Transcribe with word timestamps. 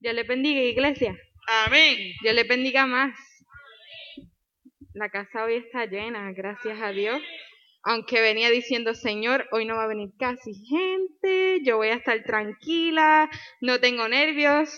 Dios 0.00 0.14
le 0.14 0.22
bendiga, 0.22 0.62
iglesia. 0.62 1.14
Amén. 1.46 2.14
Dios 2.22 2.34
le 2.34 2.44
bendiga 2.44 2.86
más. 2.86 3.14
La 4.94 5.10
casa 5.10 5.44
hoy 5.44 5.56
está 5.56 5.84
llena, 5.84 6.32
gracias 6.32 6.80
a 6.80 6.90
Dios. 6.90 7.20
Aunque 7.82 8.22
venía 8.22 8.48
diciendo, 8.48 8.94
Señor, 8.94 9.46
hoy 9.52 9.66
no 9.66 9.76
va 9.76 9.84
a 9.84 9.88
venir 9.88 10.08
casi 10.18 10.54
gente, 10.54 11.60
yo 11.64 11.76
voy 11.76 11.88
a 11.88 11.96
estar 11.96 12.22
tranquila, 12.22 13.28
no 13.60 13.78
tengo 13.78 14.08
nervios. 14.08 14.70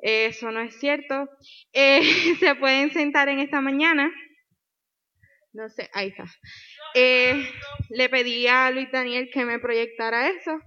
Eso 0.00 0.50
no 0.50 0.60
es 0.60 0.76
cierto. 0.80 1.28
Eh, 1.72 2.02
se 2.40 2.56
pueden 2.56 2.92
sentar 2.92 3.28
en 3.28 3.38
esta 3.38 3.60
mañana. 3.60 4.10
No 5.52 5.68
sé, 5.68 5.88
ahí 5.92 6.08
está. 6.08 6.24
Eh, 6.94 7.48
le 7.90 8.08
pedí 8.08 8.48
a 8.48 8.72
Luis 8.72 8.90
Daniel 8.90 9.30
que 9.32 9.44
me 9.44 9.60
proyectara 9.60 10.28
eso. 10.28 10.58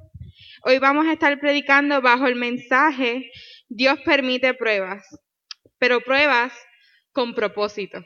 Hoy 0.63 0.79
vamos 0.79 1.07
a 1.07 1.13
estar 1.13 1.39
predicando 1.39 2.01
bajo 2.01 2.27
el 2.27 2.35
mensaje 2.35 3.31
Dios 3.73 4.01
permite 4.03 4.53
pruebas, 4.53 5.01
pero 5.79 6.01
pruebas 6.01 6.51
con 7.13 7.33
propósito. 7.33 8.03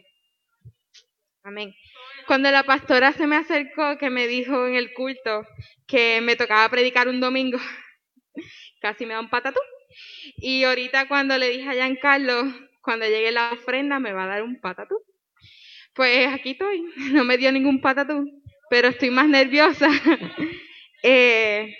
Amén. 1.44 1.74
Cuando 2.28 2.52
la 2.52 2.62
pastora 2.62 3.14
se 3.14 3.26
me 3.26 3.36
acercó, 3.36 3.98
que 3.98 4.12
me 4.12 4.28
dijo 4.28 4.68
en 4.68 4.76
el 4.76 4.94
culto 4.94 5.44
que 5.88 6.22
me 6.22 6.36
tocaba 6.36 6.70
predicar 6.70 7.08
un 7.08 7.20
domingo, 7.20 7.58
casi 8.80 9.08
me 9.08 9.16
da 9.16 9.20
un 9.20 9.30
patatú. 9.32 9.60
Y 10.38 10.64
ahorita 10.66 11.08
cuando 11.08 11.36
le 11.36 11.50
dije 11.50 11.68
a 11.68 11.74
Giancarlo, 11.74 12.44
cuando 12.84 13.08
llegue 13.08 13.32
la 13.32 13.54
ofrenda 13.54 14.00
me 14.00 14.14
va 14.14 14.26
a 14.26 14.28
dar 14.28 14.44
un 14.44 14.62
patatú. 14.62 15.02
Pues 15.96 16.28
aquí 16.28 16.52
estoy, 16.52 16.84
no 17.12 17.24
me 17.24 17.40
dio 17.40 17.52
ningún 17.52 17.82
patatú, 17.82 18.24
pero 18.70 18.90
estoy 18.90 19.10
más 19.10 19.28
nerviosa. 19.28 19.90
eh, 21.02 21.76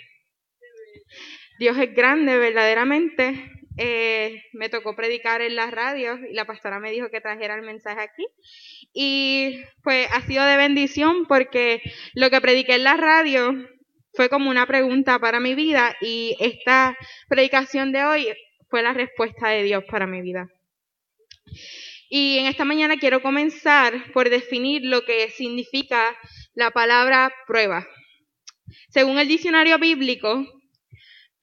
Dios 1.60 1.78
es 1.78 1.94
grande, 1.94 2.36
verdaderamente. 2.36 3.55
Eh, 3.78 4.42
me 4.52 4.68
tocó 4.70 4.96
predicar 4.96 5.42
en 5.42 5.54
las 5.54 5.70
radios 5.70 6.18
y 6.30 6.34
la 6.34 6.46
pastora 6.46 6.80
me 6.80 6.90
dijo 6.90 7.10
que 7.10 7.20
trajera 7.20 7.54
el 7.54 7.62
mensaje 7.62 8.00
aquí. 8.00 8.26
Y 8.94 9.60
pues 9.82 10.08
ha 10.12 10.22
sido 10.22 10.44
de 10.44 10.56
bendición 10.56 11.26
porque 11.26 11.82
lo 12.14 12.30
que 12.30 12.40
prediqué 12.40 12.76
en 12.76 12.84
la 12.84 12.96
radio 12.96 13.52
fue 14.14 14.28
como 14.30 14.48
una 14.48 14.66
pregunta 14.66 15.18
para 15.18 15.40
mi 15.40 15.54
vida 15.54 15.94
y 16.00 16.36
esta 16.40 16.96
predicación 17.28 17.92
de 17.92 18.04
hoy 18.04 18.28
fue 18.70 18.82
la 18.82 18.94
respuesta 18.94 19.48
de 19.50 19.62
Dios 19.62 19.84
para 19.90 20.06
mi 20.06 20.22
vida. 20.22 20.48
Y 22.08 22.38
en 22.38 22.46
esta 22.46 22.64
mañana 22.64 22.96
quiero 22.96 23.20
comenzar 23.20 24.12
por 24.12 24.30
definir 24.30 24.82
lo 24.84 25.04
que 25.04 25.28
significa 25.30 26.16
la 26.54 26.70
palabra 26.70 27.32
prueba. 27.46 27.86
Según 28.88 29.18
el 29.18 29.28
diccionario 29.28 29.78
bíblico, 29.78 30.46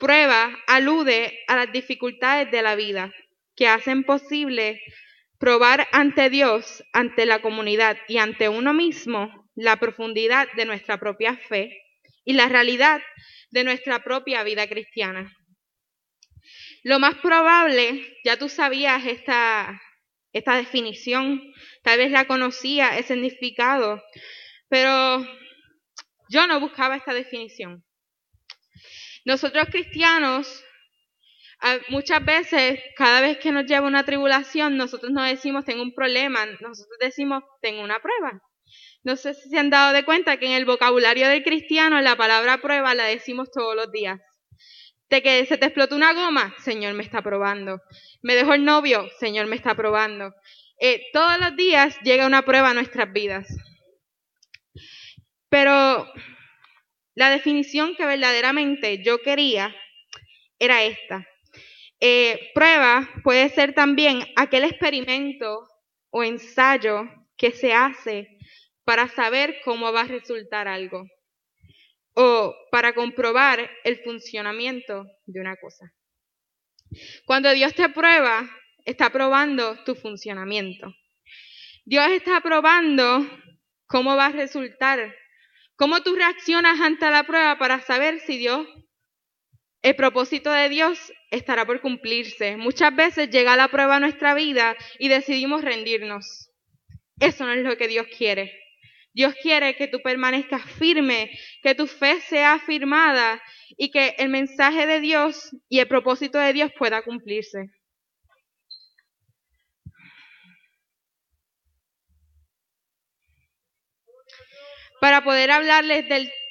Prueba 0.03 0.53
alude 0.67 1.39
a 1.47 1.55
las 1.55 1.71
dificultades 1.71 2.51
de 2.51 2.61
la 2.61 2.75
vida 2.75 3.13
que 3.55 3.69
hacen 3.69 4.03
posible 4.03 4.81
probar 5.39 5.87
ante 5.93 6.29
Dios, 6.29 6.83
ante 6.91 7.25
la 7.25 7.41
comunidad 7.41 7.95
y 8.09 8.17
ante 8.17 8.49
uno 8.49 8.73
mismo 8.73 9.49
la 9.55 9.77
profundidad 9.77 10.49
de 10.57 10.65
nuestra 10.65 10.99
propia 10.99 11.37
fe 11.47 11.81
y 12.25 12.33
la 12.33 12.49
realidad 12.49 13.01
de 13.51 13.63
nuestra 13.63 14.03
propia 14.03 14.43
vida 14.43 14.67
cristiana. 14.67 15.33
Lo 16.83 16.99
más 16.99 17.15
probable, 17.19 18.17
ya 18.25 18.37
tú 18.37 18.49
sabías 18.49 19.05
esta, 19.05 19.81
esta 20.33 20.57
definición, 20.57 21.41
tal 21.81 21.99
vez 21.99 22.11
la 22.11 22.25
conocía, 22.25 22.97
ese 22.97 23.13
significado, 23.13 24.03
pero 24.67 25.25
yo 26.27 26.45
no 26.45 26.59
buscaba 26.59 26.97
esta 26.97 27.13
definición. 27.13 27.85
Nosotros 29.25 29.67
cristianos, 29.71 30.63
muchas 31.89 32.23
veces, 32.25 32.79
cada 32.97 33.21
vez 33.21 33.37
que 33.37 33.51
nos 33.51 33.65
lleva 33.65 33.87
una 33.87 34.03
tribulación, 34.03 34.75
nosotros 34.75 35.11
no 35.11 35.23
decimos 35.23 35.63
tengo 35.65 35.81
un 35.81 35.93
problema, 35.93 36.45
nosotros 36.59 36.97
decimos 36.99 37.43
tengo 37.61 37.81
una 37.81 37.99
prueba. 37.99 38.41
No 39.03 39.15
sé 39.15 39.33
si 39.33 39.49
se 39.49 39.59
han 39.59 39.69
dado 39.69 39.93
de 39.93 40.03
cuenta 40.03 40.37
que 40.37 40.45
en 40.45 40.53
el 40.53 40.65
vocabulario 40.65 41.27
del 41.27 41.43
cristiano 41.43 41.99
la 42.01 42.15
palabra 42.15 42.59
prueba 42.59 42.95
la 42.95 43.05
decimos 43.05 43.51
todos 43.51 43.75
los 43.75 43.91
días. 43.91 44.19
De 45.09 45.21
que 45.21 45.45
se 45.45 45.57
te 45.57 45.65
explotó 45.67 45.95
una 45.95 46.13
goma, 46.13 46.55
Señor 46.59 46.93
me 46.93 47.03
está 47.03 47.21
probando. 47.21 47.81
Me 48.21 48.35
dejó 48.35 48.53
el 48.53 48.65
novio, 48.65 49.09
Señor 49.19 49.47
me 49.47 49.55
está 49.55 49.75
probando. 49.75 50.33
Eh, 50.79 51.01
todos 51.13 51.39
los 51.39 51.55
días 51.55 51.97
llega 52.03 52.25
una 52.25 52.43
prueba 52.43 52.71
a 52.71 52.73
nuestras 52.73 53.11
vidas. 53.11 53.47
Pero 55.49 56.11
la 57.15 57.29
definición 57.29 57.95
que 57.95 58.05
verdaderamente 58.05 59.03
yo 59.03 59.21
quería 59.21 59.75
era 60.59 60.83
esta. 60.83 61.27
Eh, 61.99 62.51
prueba 62.53 63.09
puede 63.23 63.49
ser 63.49 63.73
también 63.73 64.23
aquel 64.35 64.63
experimento 64.63 65.67
o 66.09 66.23
ensayo 66.23 67.09
que 67.37 67.51
se 67.51 67.73
hace 67.73 68.37
para 68.83 69.07
saber 69.07 69.61
cómo 69.63 69.91
va 69.93 70.01
a 70.01 70.07
resultar 70.07 70.67
algo 70.67 71.05
o 72.15 72.55
para 72.71 72.93
comprobar 72.93 73.69
el 73.83 73.97
funcionamiento 74.03 75.05
de 75.25 75.39
una 75.39 75.55
cosa. 75.55 75.93
Cuando 77.25 77.51
Dios 77.51 77.73
te 77.73 77.89
prueba, 77.89 78.49
está 78.85 79.09
probando 79.09 79.83
tu 79.83 79.95
funcionamiento. 79.95 80.93
Dios 81.85 82.07
está 82.11 82.41
probando 82.41 83.25
cómo 83.87 84.15
va 84.15 84.27
a 84.27 84.31
resultar 84.31 85.13
¿Cómo 85.75 86.03
tú 86.03 86.15
reaccionas 86.15 86.79
ante 86.79 87.09
la 87.09 87.23
prueba 87.23 87.57
para 87.57 87.81
saber 87.81 88.19
si 88.19 88.37
Dios, 88.37 88.67
el 89.81 89.95
propósito 89.95 90.51
de 90.51 90.69
Dios 90.69 91.11
estará 91.31 91.65
por 91.65 91.81
cumplirse? 91.81 92.57
Muchas 92.57 92.95
veces 92.95 93.29
llega 93.29 93.57
la 93.57 93.69
prueba 93.69 93.95
a 93.95 93.99
nuestra 93.99 94.35
vida 94.35 94.75
y 94.99 95.07
decidimos 95.09 95.63
rendirnos. 95.63 96.51
Eso 97.19 97.45
no 97.45 97.53
es 97.53 97.63
lo 97.63 97.75
que 97.77 97.87
Dios 97.87 98.05
quiere. 98.17 98.53
Dios 99.13 99.33
quiere 99.41 99.75
que 99.75 99.87
tú 99.87 99.99
permanezcas 100.01 100.63
firme, 100.73 101.31
que 101.61 101.75
tu 101.75 101.87
fe 101.87 102.19
sea 102.21 102.53
afirmada 102.53 103.41
y 103.77 103.91
que 103.91 104.15
el 104.17 104.29
mensaje 104.29 104.87
de 104.87 104.99
Dios 104.99 105.51
y 105.69 105.79
el 105.79 105.87
propósito 105.87 106.39
de 106.39 106.53
Dios 106.53 106.71
pueda 106.77 107.03
cumplirse. 107.03 107.69
Para 114.99 115.23
poder 115.23 115.51
hablarles 115.51 116.07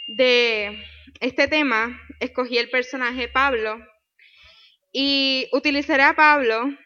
de 0.09 0.85
este 1.21 1.49
tema, 1.49 2.01
escogí 2.21 2.59
el 2.59 2.71
personaje 2.71 3.29
Pablo 3.29 3.79
y 4.93 5.49
utilizaré 5.53 6.03
a 6.03 6.15
Pablo. 6.15 6.77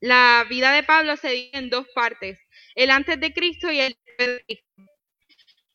La 0.00 0.46
vida 0.48 0.72
de 0.72 0.82
Pablo 0.82 1.16
se 1.16 1.30
divide 1.30 1.58
en 1.58 1.70
dos 1.70 1.86
partes, 1.94 2.38
el 2.74 2.90
antes 2.90 3.20
de 3.20 3.32
Cristo 3.32 3.70
y 3.70 3.80
el 3.80 3.96
después 4.04 4.28
de 4.28 4.44
Cristo. 4.44 4.92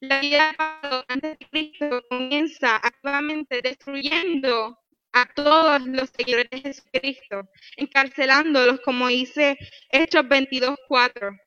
La 0.02 0.20
vida 0.22 0.48
de 0.52 0.54
Pablo 0.58 1.06
antes 1.08 1.38
de 1.38 1.48
Cristo 1.48 2.04
comienza 2.10 2.78
activamente 2.78 3.62
destruyendo 3.62 4.80
a 5.12 5.26
todos 5.34 5.82
los 5.88 6.10
seguidores 6.16 6.50
de 6.52 6.62
Jesucristo, 6.62 7.50
encarcelándolos, 7.76 8.80
como 8.82 9.08
dice 9.08 9.58
Hechos 9.92 10.24
22.4 10.24 11.38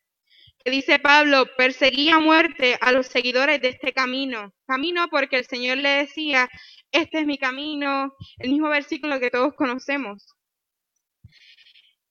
dice 0.70 0.98
Pablo, 0.98 1.46
perseguía 1.56 2.16
a 2.16 2.20
muerte 2.20 2.78
a 2.80 2.92
los 2.92 3.06
seguidores 3.06 3.60
de 3.60 3.68
este 3.68 3.92
camino. 3.92 4.52
Camino 4.66 5.08
porque 5.10 5.38
el 5.38 5.46
Señor 5.46 5.78
le 5.78 5.88
decía, 5.88 6.48
este 6.90 7.20
es 7.20 7.26
mi 7.26 7.38
camino, 7.38 8.14
el 8.38 8.50
mismo 8.50 8.68
versículo 8.68 9.18
que 9.18 9.30
todos 9.30 9.54
conocemos. 9.54 10.34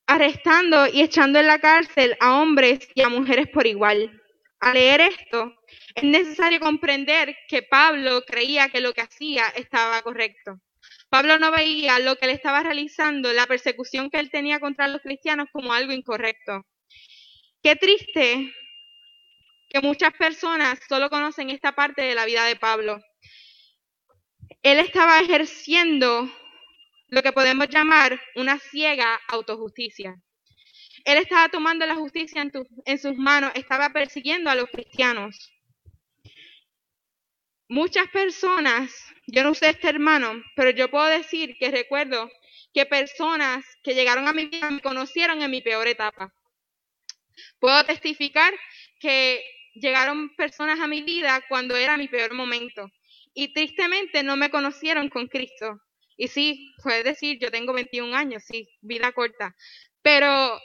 Arrestando 0.07 0.87
y 0.87 1.01
echando 1.01 1.39
en 1.39 1.47
la 1.47 1.59
cárcel 1.59 2.17
a 2.19 2.41
hombres 2.41 2.89
y 2.95 3.01
a 3.01 3.09
mujeres 3.09 3.47
por 3.47 3.65
igual. 3.67 4.21
Al 4.59 4.73
leer 4.73 5.01
esto, 5.01 5.55
es 5.95 6.03
necesario 6.03 6.59
comprender 6.59 7.35
que 7.47 7.63
Pablo 7.63 8.21
creía 8.21 8.69
que 8.69 8.81
lo 8.81 8.93
que 8.93 9.01
hacía 9.01 9.47
estaba 9.55 10.01
correcto. 10.01 10.59
Pablo 11.09 11.37
no 11.39 11.51
veía 11.51 11.99
lo 11.99 12.15
que 12.15 12.25
él 12.25 12.31
estaba 12.31 12.63
realizando, 12.63 13.33
la 13.33 13.47
persecución 13.47 14.09
que 14.09 14.19
él 14.19 14.31
tenía 14.31 14.59
contra 14.59 14.87
los 14.87 15.01
cristianos 15.01 15.47
como 15.51 15.73
algo 15.73 15.91
incorrecto. 15.91 16.65
Qué 17.63 17.75
triste 17.75 18.51
que 19.69 19.81
muchas 19.81 20.13
personas 20.13 20.79
solo 20.89 21.11
conocen 21.11 21.51
esta 21.51 21.73
parte 21.73 22.01
de 22.01 22.15
la 22.15 22.25
vida 22.25 22.43
de 22.45 22.55
Pablo. 22.55 22.99
Él 24.63 24.79
estaba 24.79 25.19
ejerciendo 25.19 26.27
lo 27.09 27.21
que 27.21 27.31
podemos 27.31 27.69
llamar 27.69 28.19
una 28.35 28.57
ciega 28.57 29.19
autojusticia. 29.27 30.15
Él 31.05 31.19
estaba 31.19 31.49
tomando 31.49 31.85
la 31.85 31.95
justicia 31.95 32.41
en, 32.41 32.51
en, 32.85 32.97
sus 32.97 33.15
manos, 33.15 33.51
estaba 33.53 33.91
persiguiendo 33.91 34.49
a 34.49 34.55
los 34.55 34.69
cristianos. 34.69 35.51
Muchas 37.69 38.07
personas, 38.07 38.91
yo 39.27 39.43
no 39.43 39.53
sé 39.53 39.69
este 39.69 39.87
hermano, 39.87 40.33
pero 40.55 40.71
yo 40.71 40.89
puedo 40.89 41.05
decir 41.05 41.55
que 41.59 41.69
recuerdo 41.69 42.27
que 42.73 42.87
personas 42.87 43.63
que 43.83 43.93
llegaron 43.93 44.27
a 44.27 44.33
mi 44.33 44.47
vida 44.47 44.71
me 44.71 44.81
conocieron 44.81 45.43
en 45.43 45.51
mi 45.51 45.61
peor 45.61 45.87
etapa. 45.87 46.33
Puedo 47.59 47.83
testificar 47.85 48.53
que 48.99 49.43
llegaron 49.75 50.35
personas 50.35 50.79
a 50.79 50.87
mi 50.87 51.01
vida 51.01 51.41
cuando 51.47 51.75
era 51.75 51.97
mi 51.97 52.07
peor 52.07 52.33
momento 52.33 52.91
y 53.33 53.53
tristemente 53.53 54.23
no 54.23 54.35
me 54.35 54.49
conocieron 54.49 55.09
con 55.09 55.27
Cristo. 55.27 55.79
Y 56.17 56.27
sí, 56.27 56.73
puedes 56.83 57.03
decir, 57.03 57.39
yo 57.39 57.49
tengo 57.49 57.73
21 57.73 58.15
años, 58.15 58.43
sí, 58.43 58.69
vida 58.81 59.11
corta. 59.11 59.55
Pero 60.01 60.59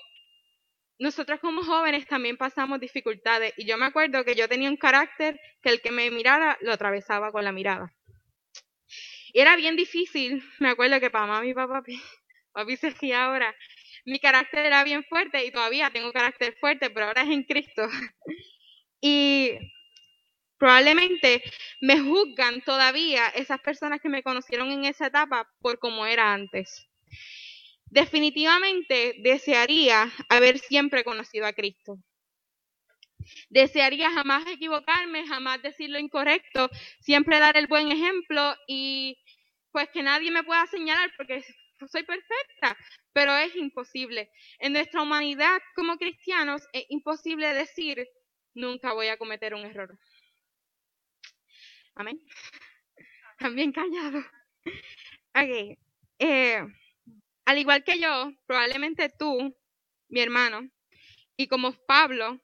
nosotros 0.99 1.41
como 1.41 1.63
jóvenes 1.63 2.07
también 2.07 2.37
pasamos 2.37 2.81
dificultades. 2.81 3.53
Y 3.57 3.67
yo 3.67 3.79
me 3.79 3.87
acuerdo 3.87 4.25
que 4.25 4.35
yo 4.35 4.49
tenía 4.49 4.71
un 4.71 4.77
carácter 4.77 5.41
que 5.63 5.71
el 5.71 5.81
que 5.81 5.91
me 5.91 6.11
mirara 6.11 6.59
lo 6.61 6.73
atravesaba 6.73 7.33
con 7.33 7.45
la 7.45 7.53
mirada. 7.53 7.95
Era 9.33 9.57
bien 9.57 9.77
difícil. 9.77 10.43
Me 10.59 10.71
acuerdo 10.71 11.01
que 11.01 11.11
para 11.11 11.27
mamá 11.27 11.47
y 11.47 11.55
papá, 11.55 11.83
papi 12.53 12.77
se 12.77 13.15
ahora, 13.15 13.55
mi 14.07 14.21
carácter 14.21 14.65
era 14.65 14.85
bien 14.85 15.05
fuerte 15.05 15.45
y 15.45 15.51
todavía 15.51 15.91
tengo 15.91 16.13
carácter 16.13 16.57
fuerte, 16.61 16.91
pero 16.91 17.07
ahora 17.07 17.23
es 17.23 17.31
en 17.31 17.43
Cristo. 17.45 17.89
Y 18.99 19.53
probablemente 20.59 21.43
me 21.83 22.01
juzgan 22.01 22.63
todavía 22.63 23.29
esas 23.29 23.61
personas 23.61 24.01
que 24.01 24.09
me 24.09 24.23
conocieron 24.23 24.71
en 24.73 24.87
esa 24.87 25.09
etapa 25.09 25.49
por 25.61 25.79
cómo 25.79 26.07
era 26.07 26.33
antes. 26.33 26.89
Definitivamente 27.85 29.17
desearía 29.19 30.11
haber 30.29 30.59
siempre 30.59 31.05
conocido 31.05 31.47
a 31.47 31.53
Cristo. 31.53 31.99
Desearía 33.51 34.11
jamás 34.11 34.47
equivocarme, 34.47 35.27
jamás 35.27 35.63
decir 35.63 35.91
lo 35.91 35.99
incorrecto, 35.99 36.71
siempre 37.01 37.39
dar 37.39 37.57
el 37.57 37.67
buen 37.67 37.93
ejemplo 37.93 38.57
y 38.67 39.19
pues 39.73 39.89
que 39.91 40.03
nadie 40.03 40.31
me 40.31 40.43
pueda 40.43 40.67
señalar 40.67 41.13
porque 41.17 41.45
soy 41.89 42.03
perfecta, 42.05 42.77
pero 43.13 43.37
es 43.37 43.55
imposible. 43.57 44.31
En 44.59 44.73
nuestra 44.73 45.03
humanidad 45.03 45.61
como 45.75 45.99
cristianos 45.99 46.63
es 46.73 46.87
imposible 46.89 47.53
decir 47.53 48.07
nunca 48.55 48.93
voy 48.93 49.09
a 49.09 49.19
cometer 49.19 49.55
un 49.55 49.65
error. 49.67 49.99
Amén. 51.95 52.21
También 53.39 53.73
callado. 53.73 54.19
Ok. 55.35 55.79
Eh, 56.19 56.67
al 57.45 57.59
igual 57.59 57.85
que 57.85 58.01
yo, 58.01 58.33
probablemente 58.47 59.09
tú, 59.09 59.55
mi 60.09 60.21
hermano, 60.21 60.69
y 61.37 61.47
como 61.49 61.73
Pablo, 61.87 62.41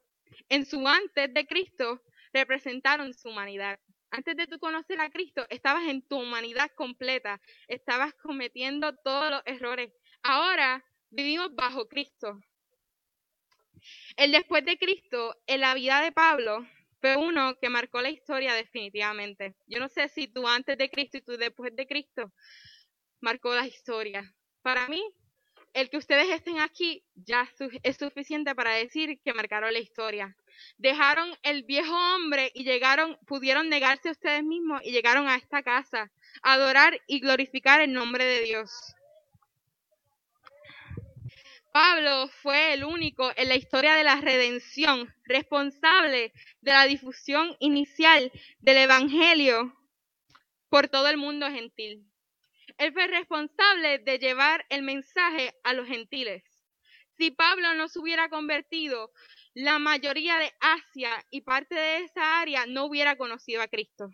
en 0.48 0.66
su 0.66 0.86
antes 0.86 1.32
de 1.32 1.46
Cristo, 1.46 2.02
representaron 2.32 3.14
su 3.14 3.30
humanidad. 3.30 3.80
Antes 4.14 4.36
de 4.36 4.46
tú 4.46 4.58
conocer 4.58 5.00
a 5.00 5.08
Cristo, 5.08 5.46
estabas 5.48 5.88
en 5.88 6.02
tu 6.02 6.20
humanidad 6.20 6.70
completa, 6.74 7.40
estabas 7.66 8.12
cometiendo 8.12 8.94
todos 8.96 9.30
los 9.30 9.42
errores. 9.46 9.90
Ahora 10.22 10.84
vivimos 11.08 11.54
bajo 11.54 11.88
Cristo. 11.88 12.38
El 14.16 14.32
después 14.32 14.66
de 14.66 14.76
Cristo, 14.76 15.34
en 15.46 15.62
la 15.62 15.72
vida 15.72 16.02
de 16.02 16.12
Pablo, 16.12 16.66
fue 17.00 17.16
uno 17.16 17.56
que 17.58 17.70
marcó 17.70 18.02
la 18.02 18.10
historia 18.10 18.52
definitivamente. 18.52 19.56
Yo 19.66 19.80
no 19.80 19.88
sé 19.88 20.10
si 20.10 20.28
tú 20.28 20.46
antes 20.46 20.76
de 20.76 20.90
Cristo 20.90 21.16
y 21.16 21.22
tú 21.22 21.38
después 21.38 21.74
de 21.74 21.86
Cristo 21.86 22.34
marcó 23.22 23.54
la 23.54 23.66
historia. 23.66 24.30
Para 24.60 24.88
mí, 24.88 25.02
el 25.74 25.88
que 25.90 25.96
ustedes 25.96 26.28
estén 26.30 26.58
aquí 26.60 27.04
ya 27.14 27.48
es 27.82 27.96
suficiente 27.96 28.54
para 28.54 28.72
decir 28.72 29.20
que 29.24 29.32
marcaron 29.32 29.72
la 29.72 29.78
historia. 29.78 30.36
Dejaron 30.76 31.34
el 31.42 31.64
viejo 31.64 31.94
hombre 31.94 32.50
y 32.54 32.64
llegaron, 32.64 33.18
pudieron 33.26 33.68
negarse 33.68 34.08
a 34.08 34.12
ustedes 34.12 34.44
mismos 34.44 34.80
y 34.84 34.92
llegaron 34.92 35.28
a 35.28 35.36
esta 35.36 35.62
casa 35.62 36.10
a 36.42 36.52
adorar 36.52 37.00
y 37.06 37.20
glorificar 37.20 37.80
el 37.80 37.92
nombre 37.92 38.24
de 38.24 38.42
Dios. 38.42 38.70
Pablo 41.72 42.28
fue 42.42 42.74
el 42.74 42.84
único 42.84 43.32
en 43.34 43.48
la 43.48 43.56
historia 43.56 43.94
de 43.94 44.04
la 44.04 44.16
redención 44.16 45.12
responsable 45.24 46.34
de 46.60 46.72
la 46.72 46.84
difusión 46.84 47.56
inicial 47.60 48.30
del 48.60 48.76
Evangelio 48.76 49.74
por 50.68 50.88
todo 50.88 51.08
el 51.08 51.16
mundo 51.16 51.50
gentil. 51.50 52.11
Él 52.82 52.92
fue 52.92 53.06
responsable 53.06 54.00
de 54.00 54.18
llevar 54.18 54.66
el 54.68 54.82
mensaje 54.82 55.54
a 55.62 55.72
los 55.72 55.86
gentiles. 55.86 56.42
Si 57.16 57.30
Pablo 57.30 57.74
no 57.74 57.86
se 57.86 58.00
hubiera 58.00 58.28
convertido, 58.28 59.12
la 59.54 59.78
mayoría 59.78 60.36
de 60.40 60.52
Asia 60.58 61.24
y 61.30 61.42
parte 61.42 61.76
de 61.76 61.98
esa 61.98 62.40
área 62.40 62.66
no 62.66 62.86
hubiera 62.86 63.14
conocido 63.14 63.62
a 63.62 63.68
Cristo. 63.68 64.10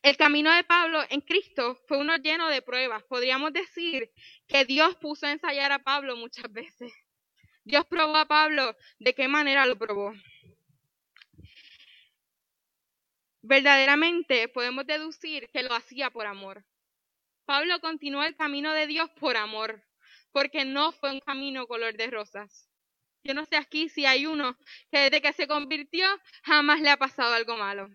El 0.00 0.16
camino 0.16 0.50
de 0.50 0.64
Pablo 0.64 1.02
en 1.10 1.20
Cristo 1.20 1.78
fue 1.86 1.98
uno 1.98 2.16
lleno 2.16 2.48
de 2.48 2.62
pruebas. 2.62 3.04
Podríamos 3.04 3.52
decir 3.52 4.10
que 4.48 4.64
Dios 4.64 4.96
puso 4.96 5.26
a 5.26 5.32
ensayar 5.32 5.72
a 5.72 5.80
Pablo 5.80 6.16
muchas 6.16 6.50
veces. 6.50 6.90
Dios 7.64 7.84
probó 7.84 8.16
a 8.16 8.28
Pablo. 8.28 8.74
¿De 8.98 9.14
qué 9.14 9.28
manera 9.28 9.66
lo 9.66 9.76
probó? 9.76 10.14
Verdaderamente 13.42 14.48
podemos 14.48 14.86
deducir 14.86 15.50
que 15.52 15.62
lo 15.62 15.74
hacía 15.74 16.08
por 16.08 16.26
amor. 16.26 16.64
Pablo 17.50 17.80
continuó 17.80 18.22
el 18.22 18.36
camino 18.36 18.72
de 18.72 18.86
Dios 18.86 19.10
por 19.18 19.36
amor, 19.36 19.82
porque 20.30 20.64
no 20.64 20.92
fue 20.92 21.10
un 21.10 21.18
camino 21.18 21.66
color 21.66 21.96
de 21.96 22.06
rosas. 22.06 22.70
Yo 23.24 23.34
no 23.34 23.44
sé 23.44 23.56
aquí 23.56 23.88
si 23.88 24.06
hay 24.06 24.24
uno 24.24 24.56
que 24.92 25.00
desde 25.00 25.20
que 25.20 25.32
se 25.32 25.48
convirtió 25.48 26.06
jamás 26.44 26.80
le 26.80 26.90
ha 26.90 26.96
pasado 26.96 27.34
algo 27.34 27.56
malo. 27.56 27.88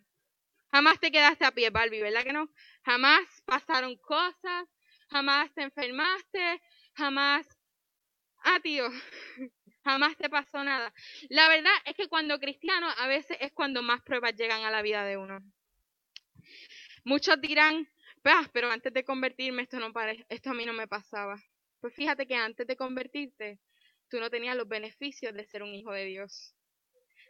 Jamás 0.73 0.99
te 0.99 1.09
quedaste 1.09 1.45
a 1.45 1.51
pie, 1.51 1.69
Barbie, 1.69 2.01
¿verdad 2.01 2.25
que 2.25 2.33
no? 2.33 2.49
Jamás 2.83 3.21
pasaron 3.45 3.95
cosas, 3.95 4.67
jamás 5.09 5.53
te 5.53 5.61
enfermaste, 5.61 6.61
jamás... 6.93 7.47
Ah, 8.43 8.59
tío, 8.61 8.89
jamás 9.85 10.17
te 10.17 10.29
pasó 10.29 10.65
nada. 10.65 10.93
La 11.29 11.47
verdad 11.47 11.71
es 11.85 11.95
que 11.95 12.09
cuando 12.09 12.41
cristiano 12.41 12.89
a 12.97 13.07
veces 13.07 13.37
es 13.39 13.53
cuando 13.53 13.81
más 13.81 14.01
pruebas 14.01 14.35
llegan 14.35 14.65
a 14.65 14.69
la 14.69 14.81
vida 14.81 15.05
de 15.05 15.15
uno. 15.15 15.39
Muchos 17.05 17.39
dirán, 17.39 17.87
pues, 18.25 18.49
pero 18.51 18.71
antes 18.71 18.91
de 18.91 19.03
convertirme 19.03 19.61
esto, 19.61 19.77
no 19.79 19.93
esto 20.29 20.49
a 20.49 20.53
mí 20.55 20.65
no 20.65 20.73
me 20.73 20.87
pasaba. 20.87 21.39
Pues 21.79 21.93
fíjate 21.93 22.25
que 22.25 22.33
antes 22.35 22.65
de 22.65 22.75
convertirte, 22.75 23.59
tú 24.09 24.19
no 24.19 24.31
tenías 24.31 24.57
los 24.57 24.67
beneficios 24.67 25.31
de 25.35 25.45
ser 25.45 25.61
un 25.61 25.75
hijo 25.75 25.91
de 25.91 26.05
Dios. 26.05 26.55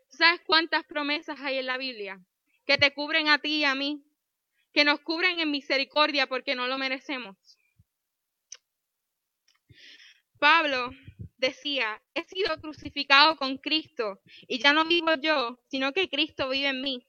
¿Sabes 0.07 0.39
cuántas 0.47 0.85
promesas 0.85 1.37
hay 1.41 1.57
en 1.57 1.65
la 1.65 1.77
Biblia? 1.77 2.21
que 2.65 2.77
te 2.77 2.93
cubren 2.93 3.27
a 3.27 3.39
ti 3.39 3.57
y 3.57 3.63
a 3.63 3.75
mí, 3.75 4.03
que 4.73 4.83
nos 4.83 4.99
cubren 5.01 5.39
en 5.39 5.51
misericordia 5.51 6.27
porque 6.27 6.55
no 6.55 6.67
lo 6.67 6.77
merecemos. 6.77 7.37
Pablo 10.39 10.91
decía, 11.37 12.01
he 12.13 12.23
sido 12.23 12.59
crucificado 12.61 13.35
con 13.37 13.57
Cristo 13.57 14.21
y 14.47 14.59
ya 14.59 14.73
no 14.73 14.85
vivo 14.85 15.13
yo, 15.21 15.59
sino 15.67 15.93
que 15.93 16.09
Cristo 16.09 16.49
vive 16.49 16.69
en 16.69 16.81
mí. 16.81 17.05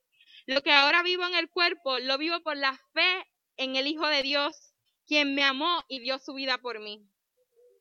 Lo 0.47 0.63
que 0.63 0.73
ahora 0.73 1.03
vivo 1.03 1.25
en 1.27 1.35
el 1.35 1.49
cuerpo, 1.49 1.99
lo 1.99 2.19
vivo 2.19 2.41
por 2.43 2.57
la 2.57 2.79
fe 2.93 3.27
en 3.57 3.77
el 3.77 3.87
Hijo 3.87 4.07
de 4.07 4.23
Dios, 4.23 4.75
quien 5.07 5.35
me 5.35 5.45
amó 5.45 5.85
y 5.89 6.01
dio 6.01 6.19
su 6.19 6.35
vida 6.35 6.59
por 6.59 6.81
mí. 6.81 7.09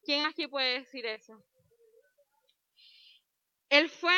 ¿Quién 0.03 0.25
aquí 0.25 0.47
puede 0.47 0.81
decir 0.81 1.05
eso? 1.05 1.43
Él 3.69 3.89
fue, 3.89 4.15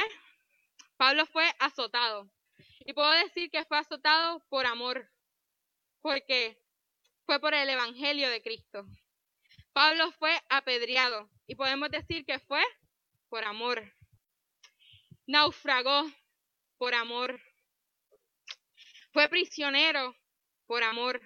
Pablo 0.97 1.25
fue 1.25 1.49
azotado, 1.59 2.29
y 2.79 2.93
puedo 2.93 3.09
decir 3.11 3.49
que 3.49 3.65
fue 3.65 3.77
azotado 3.77 4.43
por 4.49 4.65
amor, 4.65 5.09
porque 6.01 6.57
fue 7.25 7.39
por 7.39 7.53
el 7.53 7.69
Evangelio 7.69 8.29
de 8.29 8.41
Cristo. 8.41 8.85
Pablo 9.73 10.11
fue 10.13 10.41
apedreado 10.49 11.29
y 11.45 11.55
podemos 11.55 11.91
decir 11.91 12.25
que 12.25 12.39
fue 12.39 12.63
por 13.29 13.43
amor. 13.43 13.93
Naufragó 15.27 16.09
por 16.77 16.95
amor. 16.95 17.39
Fue 19.11 19.27
prisionero 19.29 20.15
por 20.65 20.83
amor. 20.83 21.21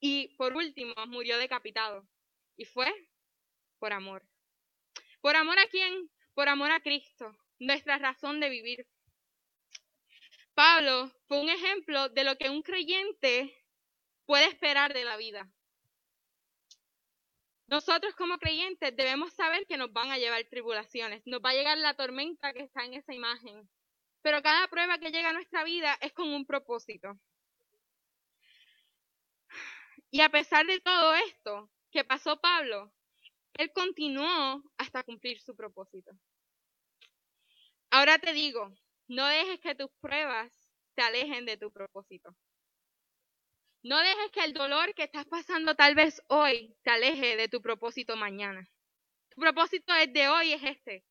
Y 0.00 0.34
por 0.36 0.54
último, 0.54 0.94
murió 1.06 1.38
decapitado. 1.38 2.08
Y 2.56 2.64
fue 2.64 2.92
por 3.78 3.92
amor. 3.92 4.26
¿Por 5.20 5.36
amor 5.36 5.58
a 5.58 5.68
quién? 5.68 6.10
Por 6.34 6.48
amor 6.48 6.70
a 6.70 6.80
Cristo, 6.80 7.36
nuestra 7.58 7.98
razón 7.98 8.40
de 8.40 8.48
vivir. 8.48 8.86
Pablo 10.54 11.10
fue 11.28 11.40
un 11.40 11.48
ejemplo 11.48 12.08
de 12.08 12.24
lo 12.24 12.36
que 12.36 12.50
un 12.50 12.62
creyente 12.62 13.54
puede 14.26 14.46
esperar 14.46 14.94
de 14.94 15.04
la 15.04 15.16
vida. 15.16 15.50
Nosotros 17.66 18.14
como 18.16 18.38
creyentes 18.38 18.96
debemos 18.96 19.32
saber 19.34 19.66
que 19.66 19.76
nos 19.76 19.92
van 19.92 20.10
a 20.10 20.18
llevar 20.18 20.42
tribulaciones, 20.44 21.22
nos 21.24 21.40
va 21.40 21.50
a 21.50 21.54
llegar 21.54 21.78
la 21.78 21.94
tormenta 21.94 22.52
que 22.52 22.62
está 22.62 22.84
en 22.84 22.94
esa 22.94 23.14
imagen, 23.14 23.68
pero 24.22 24.42
cada 24.42 24.66
prueba 24.68 24.98
que 24.98 25.10
llega 25.10 25.30
a 25.30 25.32
nuestra 25.32 25.62
vida 25.64 25.96
es 26.00 26.12
con 26.12 26.28
un 26.28 26.46
propósito. 26.46 27.18
Y 30.10 30.20
a 30.20 30.28
pesar 30.28 30.66
de 30.66 30.80
todo 30.80 31.14
esto 31.14 31.70
que 31.90 32.04
pasó 32.04 32.40
Pablo, 32.40 32.92
él 33.54 33.72
continuó 33.72 34.62
hasta 34.78 35.04
cumplir 35.04 35.40
su 35.40 35.54
propósito. 35.54 36.12
Ahora 37.90 38.18
te 38.18 38.32
digo, 38.32 38.72
no 39.08 39.26
dejes 39.26 39.60
que 39.60 39.74
tus 39.74 39.90
pruebas 40.00 40.52
te 40.94 41.02
alejen 41.02 41.46
de 41.46 41.56
tu 41.56 41.72
propósito. 41.72 42.34
No 43.82 43.98
dejes 43.98 44.30
que 44.32 44.44
el 44.44 44.52
dolor 44.52 44.94
que 44.94 45.04
estás 45.04 45.26
pasando 45.26 45.74
tal 45.74 45.94
vez 45.94 46.22
hoy 46.28 46.76
te 46.82 46.90
aleje 46.90 47.36
de 47.36 47.48
tu 47.48 47.62
propósito 47.62 48.14
mañana. 48.14 48.68
Tu 49.30 49.40
propósito 49.40 49.92
de 49.94 50.28
hoy, 50.28 50.52
es 50.52 50.62
este. 50.62 51.04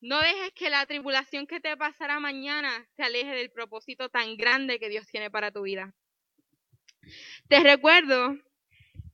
No 0.00 0.20
dejes 0.20 0.52
que 0.54 0.68
la 0.68 0.84
tribulación 0.86 1.46
que 1.46 1.60
te 1.60 1.76
pasará 1.76 2.18
mañana 2.18 2.88
te 2.96 3.04
aleje 3.04 3.30
del 3.30 3.52
propósito 3.52 4.08
tan 4.08 4.36
grande 4.36 4.80
que 4.80 4.88
Dios 4.88 5.06
tiene 5.06 5.30
para 5.30 5.52
tu 5.52 5.62
vida. 5.62 5.94
Te 7.48 7.60
recuerdo, 7.60 8.36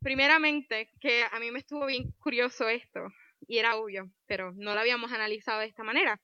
primeramente, 0.00 0.90
que 1.00 1.24
a 1.24 1.38
mí 1.40 1.50
me 1.50 1.60
estuvo 1.60 1.86
bien 1.86 2.12
curioso 2.18 2.68
esto, 2.68 3.12
y 3.46 3.58
era 3.58 3.76
obvio, 3.76 4.10
pero 4.26 4.52
no 4.52 4.74
lo 4.74 4.80
habíamos 4.80 5.12
analizado 5.12 5.60
de 5.60 5.66
esta 5.66 5.84
manera, 5.84 6.20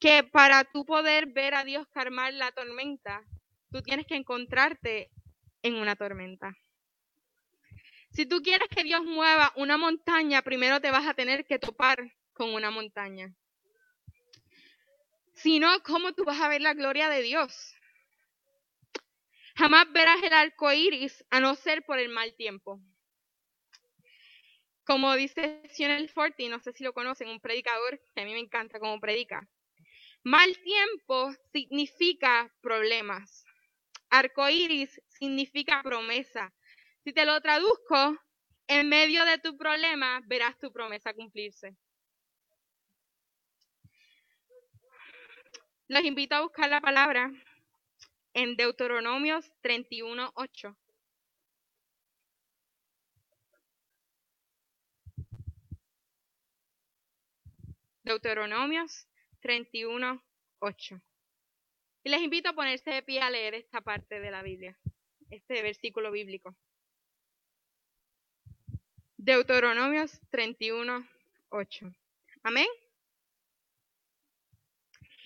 que 0.00 0.24
para 0.24 0.64
tú 0.64 0.84
poder 0.84 1.26
ver 1.26 1.54
a 1.54 1.64
Dios 1.64 1.86
calmar 1.88 2.32
la 2.34 2.52
tormenta, 2.52 3.24
tú 3.70 3.82
tienes 3.82 4.06
que 4.06 4.16
encontrarte 4.16 5.10
en 5.62 5.76
una 5.76 5.96
tormenta. 5.96 6.56
Si 8.10 8.26
tú 8.26 8.42
quieres 8.42 8.68
que 8.68 8.84
Dios 8.84 9.02
mueva 9.04 9.52
una 9.56 9.76
montaña, 9.76 10.42
primero 10.42 10.80
te 10.80 10.90
vas 10.90 11.06
a 11.06 11.14
tener 11.14 11.44
que 11.46 11.58
topar 11.58 11.98
con 12.32 12.54
una 12.54 12.70
montaña. 12.70 13.34
Si 15.34 15.58
no, 15.58 15.82
¿cómo 15.82 16.12
tú 16.12 16.24
vas 16.24 16.40
a 16.40 16.48
ver 16.48 16.60
la 16.60 16.74
gloria 16.74 17.08
de 17.08 17.22
Dios? 17.22 17.73
Jamás 19.56 19.90
verás 19.92 20.22
el 20.22 20.32
arco 20.32 20.72
iris 20.72 21.24
a 21.30 21.38
no 21.38 21.54
ser 21.54 21.84
por 21.84 21.98
el 21.98 22.08
mal 22.08 22.34
tiempo. 22.34 22.80
Como 24.84 25.14
dice 25.14 25.62
Sionel 25.70 26.08
Forti, 26.10 26.48
no 26.48 26.58
sé 26.58 26.72
si 26.72 26.84
lo 26.84 26.92
conocen, 26.92 27.28
un 27.28 27.40
predicador 27.40 28.00
que 28.14 28.22
a 28.22 28.24
mí 28.24 28.32
me 28.32 28.40
encanta 28.40 28.80
como 28.80 29.00
predica. 29.00 29.48
Mal 30.24 30.58
tiempo 30.58 31.32
significa 31.52 32.52
problemas. 32.60 33.44
Arco 34.10 34.48
iris 34.48 35.00
significa 35.08 35.82
promesa. 35.82 36.52
Si 37.04 37.12
te 37.12 37.24
lo 37.24 37.40
traduzco, 37.40 38.18
en 38.66 38.88
medio 38.88 39.24
de 39.24 39.38
tu 39.38 39.56
problema 39.56 40.20
verás 40.26 40.58
tu 40.58 40.72
promesa 40.72 41.14
cumplirse. 41.14 41.76
Los 45.86 46.04
invito 46.04 46.34
a 46.34 46.40
buscar 46.40 46.68
la 46.70 46.80
palabra 46.80 47.30
en 48.34 48.56
Deuteronomios 48.56 49.50
31.8. 49.62 50.76
Deuteronomios 58.02 59.06
31.8. 59.40 61.02
Y 62.02 62.10
les 62.10 62.20
invito 62.20 62.50
a 62.50 62.52
ponerse 62.52 62.90
de 62.90 63.02
pie 63.02 63.20
a 63.20 63.30
leer 63.30 63.54
esta 63.54 63.80
parte 63.80 64.20
de 64.20 64.30
la 64.30 64.42
Biblia, 64.42 64.78
este 65.30 65.62
versículo 65.62 66.10
bíblico. 66.10 66.54
Deuteronomios 69.16 70.20
31.8. 70.30 71.96
Amén. 72.42 72.66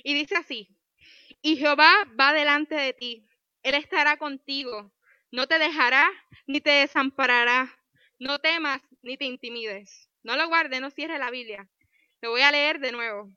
Y 0.05 0.15
dice 0.15 0.37
así, 0.37 0.78
y 1.43 1.57
Jehová 1.57 1.93
va 2.19 2.33
delante 2.33 2.75
de 2.75 2.93
ti, 2.93 3.29
Él 3.63 3.75
estará 3.75 4.17
contigo, 4.17 4.93
no 5.31 5.47
te 5.47 5.59
dejará 5.59 6.09
ni 6.47 6.61
te 6.61 6.71
desamparará, 6.71 7.79
no 8.19 8.39
temas 8.39 8.83
ni 9.03 9.17
te 9.17 9.27
intimides. 9.27 10.09
No 10.23 10.37
lo 10.37 10.49
guardes, 10.49 10.81
no 10.81 10.91
cierres 10.91 11.19
la 11.19 11.31
Biblia. 11.31 11.69
Lo 12.21 12.31
voy 12.31 12.41
a 12.41 12.51
leer 12.51 12.81
de 12.81 12.93
nuevo. 12.93 13.31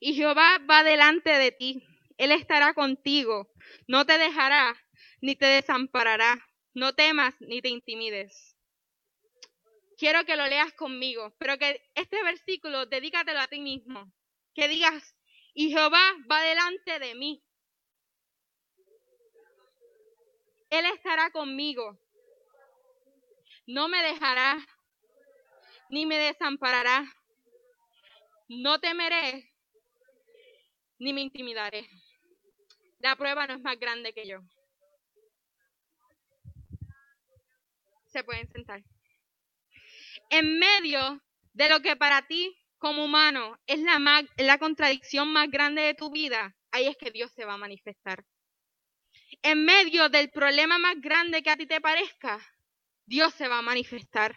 Y 0.00 0.14
Jehová 0.14 0.58
va 0.70 0.84
delante 0.84 1.30
de 1.30 1.52
ti, 1.52 1.82
Él 2.18 2.32
estará 2.32 2.74
contigo, 2.74 3.50
no 3.86 4.06
te 4.06 4.16
dejará 4.16 4.76
ni 5.20 5.34
te 5.34 5.46
desamparará, 5.46 6.46
no 6.74 6.94
temas 6.94 7.34
ni 7.40 7.60
te 7.60 7.68
intimides. 7.68 8.56
Quiero 9.96 10.24
que 10.24 10.36
lo 10.36 10.46
leas 10.46 10.72
conmigo, 10.74 11.34
pero 11.38 11.58
que 11.58 11.82
este 11.96 12.22
versículo 12.22 12.86
dedícatelo 12.86 13.40
a 13.40 13.48
ti 13.48 13.60
mismo. 13.60 14.12
Que 14.54 14.68
digas, 14.68 15.16
y 15.58 15.70
Jehová 15.70 16.14
va 16.30 16.40
delante 16.42 17.00
de 17.00 17.16
mí. 17.16 17.42
Él 20.70 20.86
estará 20.94 21.32
conmigo. 21.32 21.98
No 23.66 23.88
me 23.88 24.00
dejará, 24.04 24.56
ni 25.90 26.06
me 26.06 26.16
desamparará. 26.16 27.12
No 28.46 28.78
temeré, 28.78 29.52
ni 31.00 31.12
me 31.12 31.22
intimidaré. 31.22 31.88
La 33.00 33.16
prueba 33.16 33.48
no 33.48 33.54
es 33.54 33.60
más 33.60 33.80
grande 33.80 34.12
que 34.12 34.28
yo. 34.28 34.38
Se 38.06 38.22
pueden 38.22 38.48
sentar. 38.52 38.84
En 40.30 40.60
medio 40.60 41.20
de 41.52 41.68
lo 41.68 41.80
que 41.80 41.96
para 41.96 42.28
ti 42.28 42.56
como 42.78 43.04
humano 43.04 43.58
es 43.66 43.80
la, 43.80 44.58
contradicción 44.58 45.32
más 45.32 45.50
grande 45.50 45.82
de 45.82 45.94
tu 45.94 46.10
vida, 46.10 46.56
ahí 46.70 46.86
es 46.86 46.96
que 46.96 47.10
Dios 47.10 47.32
se 47.32 47.44
va 47.44 47.54
a 47.54 47.58
manifestar. 47.58 48.24
En 49.42 49.64
medio 49.64 50.08
del 50.08 50.30
problema 50.30 50.78
más 50.78 51.00
grande 51.00 51.42
que 51.42 51.50
a 51.50 51.56
ti 51.56 51.66
te 51.66 51.80
parezca, 51.80 52.40
Dios 53.06 53.34
se 53.34 53.48
va 53.48 53.58
a 53.58 53.62
manifestar. 53.62 54.36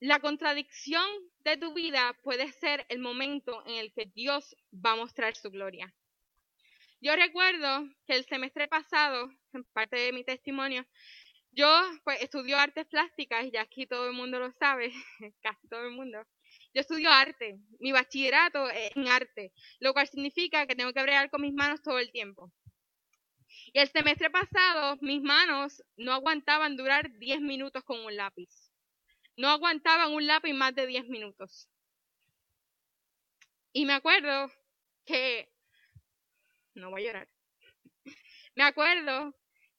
La 0.00 0.18
contradicción 0.18 1.06
de 1.40 1.56
tu 1.56 1.74
vida 1.74 2.18
puede 2.22 2.50
ser 2.52 2.84
el 2.88 2.98
momento 2.98 3.62
en 3.66 3.76
el 3.76 3.92
que 3.92 4.06
Dios 4.06 4.56
va 4.72 4.92
a 4.92 4.96
mostrar 4.96 5.36
su 5.36 5.50
gloria. 5.50 5.94
Yo 7.00 7.16
recuerdo 7.16 7.88
que 8.06 8.14
el 8.14 8.24
semestre 8.26 8.68
pasado, 8.68 9.30
en 9.52 9.64
parte 9.72 9.96
de 9.96 10.12
mi 10.12 10.24
testimonio, 10.24 10.86
yo 11.52 11.68
pues 12.04 12.20
estudio 12.22 12.58
artes 12.58 12.86
plásticas 12.86 13.46
y 13.52 13.56
aquí 13.56 13.86
todo 13.86 14.06
el 14.06 14.14
mundo 14.14 14.38
lo 14.38 14.52
sabe, 14.52 14.92
casi 15.42 15.68
todo 15.68 15.84
el 15.84 15.92
mundo. 15.92 16.18
Yo 16.74 16.80
estudio 16.80 17.10
arte, 17.10 17.58
mi 17.78 17.92
bachillerato 17.92 18.68
es 18.70 18.96
en 18.96 19.08
arte, 19.08 19.52
lo 19.80 19.92
cual 19.92 20.08
significa 20.08 20.66
que 20.66 20.74
tengo 20.74 20.92
que 20.92 21.02
bregar 21.02 21.30
con 21.30 21.42
mis 21.42 21.52
manos 21.52 21.82
todo 21.82 21.98
el 21.98 22.10
tiempo. 22.10 22.50
Y 23.74 23.78
el 23.78 23.88
semestre 23.88 24.30
pasado 24.30 24.98
mis 25.02 25.22
manos 25.22 25.82
no 25.96 26.12
aguantaban 26.12 26.76
durar 26.76 27.10
10 27.18 27.40
minutos 27.40 27.82
con 27.84 28.00
un 28.00 28.16
lápiz. 28.16 28.50
No 29.36 29.48
aguantaban 29.48 30.12
un 30.12 30.26
lápiz 30.26 30.52
más 30.52 30.74
de 30.74 30.86
10 30.86 31.08
minutos. 31.08 31.68
Y 33.72 33.86
me 33.86 33.94
acuerdo 33.94 34.50
que... 35.04 35.50
No 36.74 36.90
voy 36.90 37.02
a 37.02 37.06
llorar. 37.06 37.28
Me 38.54 38.64
acuerdo 38.64 39.34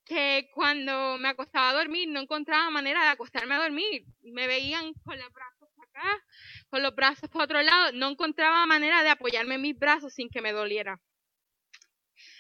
que 0.06 0.50
cuando 0.54 1.18
me 1.18 1.30
acostaba 1.30 1.70
a 1.70 1.74
dormir 1.74 2.10
no 2.10 2.20
encontraba 2.20 2.70
manera 2.70 3.04
de 3.04 3.10
acostarme 3.10 3.56
a 3.56 3.62
dormir. 3.62 4.06
Me 4.22 4.48
veían 4.48 4.94
con 5.06 5.18
los 5.18 5.32
brazos 5.32 5.70
para 5.76 5.90
acá, 5.90 6.26
con 6.70 6.84
los 6.84 6.96
brazos 6.96 7.30
para 7.30 7.46
otro 7.46 7.62
lado. 7.62 7.92
No 7.94 8.10
encontraba 8.10 8.66
manera 8.66 9.04
de 9.04 9.10
apoyarme 9.10 9.56
en 9.56 9.62
mis 9.62 9.78
brazos 9.78 10.14
sin 10.14 10.30
que 10.30 10.42
me 10.42 10.52
doliera. 10.52 11.00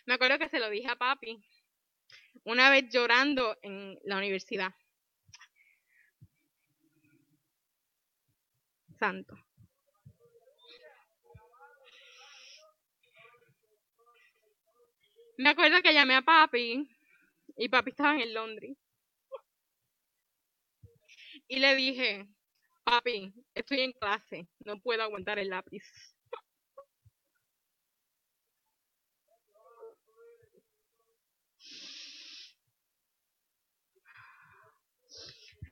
Me 0.05 0.15
acuerdo 0.15 0.37
que 0.37 0.49
se 0.49 0.59
lo 0.59 0.69
dije 0.69 0.89
a 0.89 0.95
papi 0.95 1.41
una 2.45 2.69
vez 2.69 2.89
llorando 2.89 3.57
en 3.61 3.97
la 4.03 4.17
universidad. 4.17 4.73
Santo. 8.99 9.35
Me 15.37 15.49
acuerdo 15.49 15.81
que 15.81 15.93
llamé 15.93 16.15
a 16.15 16.21
papi 16.21 16.87
y 17.57 17.69
papi 17.69 17.91
estaba 17.91 18.19
en 18.21 18.33
Londres. 18.33 18.77
Y 21.47 21.59
le 21.59 21.75
dije, 21.75 22.27
papi, 22.83 23.33
estoy 23.55 23.81
en 23.81 23.91
clase, 23.93 24.47
no 24.65 24.79
puedo 24.79 25.03
aguantar 25.03 25.39
el 25.39 25.49
lápiz. 25.49 25.83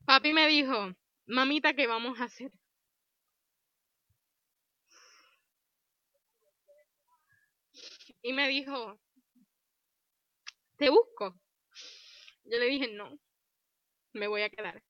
Papi 0.06 0.34
me 0.34 0.48
dijo, 0.48 0.94
mamita, 1.26 1.74
¿qué 1.74 1.88
vamos 1.88 2.20
a 2.20 2.26
hacer? 2.26 2.52
Y 8.24 8.34
me 8.34 8.48
dijo, 8.48 9.00
te 10.78 10.90
busco. 10.90 11.36
Yo 12.46 12.60
le 12.60 12.66
dije, 12.66 12.88
no, 12.90 13.18
me 14.14 14.28
voy 14.28 14.42
a 14.42 14.50
quedar. 14.50 14.82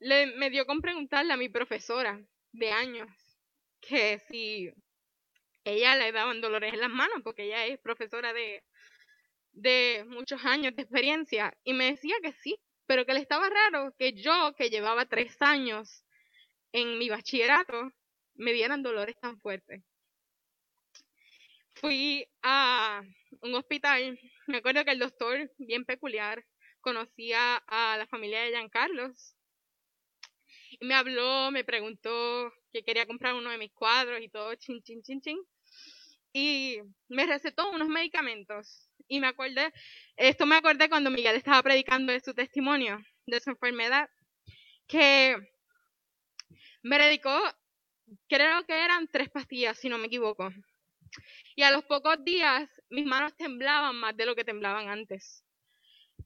Le, 0.00 0.26
me 0.36 0.50
dio 0.50 0.66
con 0.66 0.80
preguntarle 0.80 1.32
a 1.32 1.36
mi 1.36 1.48
profesora 1.48 2.20
de 2.52 2.70
años 2.72 3.10
que 3.80 4.18
si 4.28 4.70
ella 5.64 5.96
le 5.96 6.12
daban 6.12 6.40
dolores 6.40 6.72
en 6.74 6.80
las 6.80 6.90
manos, 6.90 7.22
porque 7.22 7.44
ella 7.44 7.66
es 7.66 7.78
profesora 7.80 8.32
de, 8.32 8.64
de 9.52 10.04
muchos 10.08 10.44
años 10.44 10.74
de 10.74 10.82
experiencia, 10.82 11.54
y 11.64 11.72
me 11.74 11.92
decía 11.92 12.14
que 12.22 12.32
sí, 12.32 12.58
pero 12.86 13.06
que 13.06 13.14
le 13.14 13.20
estaba 13.20 13.48
raro 13.48 13.94
que 13.98 14.12
yo, 14.14 14.54
que 14.56 14.70
llevaba 14.70 15.06
tres 15.06 15.36
años 15.40 16.04
en 16.72 16.98
mi 16.98 17.08
bachillerato, 17.08 17.92
me 18.34 18.52
dieran 18.52 18.82
dolores 18.82 19.16
tan 19.20 19.38
fuertes. 19.38 19.82
Fui 21.80 22.26
a 22.42 23.02
un 23.40 23.54
hospital 23.54 24.18
me 24.50 24.58
acuerdo 24.58 24.84
que 24.84 24.90
el 24.90 24.98
doctor, 24.98 25.50
bien 25.58 25.84
peculiar, 25.84 26.44
conocía 26.80 27.56
a 27.68 27.96
la 27.96 28.06
familia 28.06 28.42
de 28.42 28.50
Giancarlos. 28.50 29.36
Y 30.80 30.84
me 30.84 30.94
habló, 30.94 31.50
me 31.50 31.64
preguntó 31.64 32.52
que 32.72 32.82
quería 32.82 33.06
comprar 33.06 33.34
uno 33.34 33.50
de 33.50 33.58
mis 33.58 33.72
cuadros 33.72 34.20
y 34.20 34.28
todo, 34.28 34.54
chin, 34.56 34.82
chin, 34.82 35.02
chin, 35.02 35.20
chin. 35.20 35.38
y 36.32 36.78
me 37.08 37.26
recetó 37.26 37.70
unos 37.70 37.88
medicamentos. 37.88 38.90
Y 39.08 39.20
me 39.20 39.28
acordé, 39.28 39.72
esto 40.16 40.46
me 40.46 40.56
acordé 40.56 40.88
cuando 40.88 41.10
Miguel 41.10 41.36
estaba 41.36 41.62
predicando 41.62 42.12
de 42.12 42.20
su 42.20 42.34
testimonio, 42.34 43.00
de 43.26 43.40
su 43.40 43.50
enfermedad, 43.50 44.10
que 44.86 45.36
me 46.82 46.98
dedicó, 46.98 47.40
creo 48.28 48.66
que 48.66 48.84
eran 48.84 49.08
tres 49.08 49.30
pastillas, 49.30 49.78
si 49.78 49.88
no 49.88 49.98
me 49.98 50.06
equivoco. 50.08 50.50
Y 51.56 51.62
a 51.62 51.70
los 51.70 51.84
pocos 51.84 52.22
días 52.24 52.68
mis 52.88 53.06
manos 53.06 53.36
temblaban 53.36 53.96
más 53.96 54.16
de 54.16 54.26
lo 54.26 54.34
que 54.34 54.44
temblaban 54.44 54.88
antes. 54.88 55.44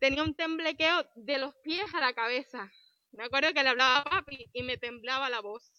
Tenía 0.00 0.22
un 0.22 0.34
temblequeo 0.34 1.06
de 1.14 1.38
los 1.38 1.54
pies 1.56 1.92
a 1.94 2.00
la 2.00 2.12
cabeza. 2.12 2.70
Me 3.12 3.24
acuerdo 3.24 3.52
que 3.52 3.62
le 3.62 3.68
hablaba 3.68 3.98
a 3.98 4.04
papi 4.04 4.50
y 4.52 4.62
me 4.62 4.76
temblaba 4.76 5.30
la 5.30 5.40
voz. 5.40 5.70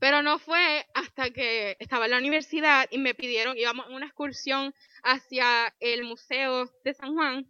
Pero 0.00 0.22
no 0.22 0.38
fue 0.38 0.86
hasta 0.94 1.30
que 1.30 1.76
estaba 1.80 2.04
en 2.04 2.12
la 2.12 2.18
universidad 2.18 2.86
y 2.90 2.98
me 2.98 3.14
pidieron, 3.14 3.56
íbamos 3.58 3.86
a 3.86 3.90
una 3.90 4.06
excursión 4.06 4.74
hacia 5.02 5.74
el 5.80 6.04
Museo 6.04 6.70
de 6.84 6.94
San 6.94 7.14
Juan 7.14 7.46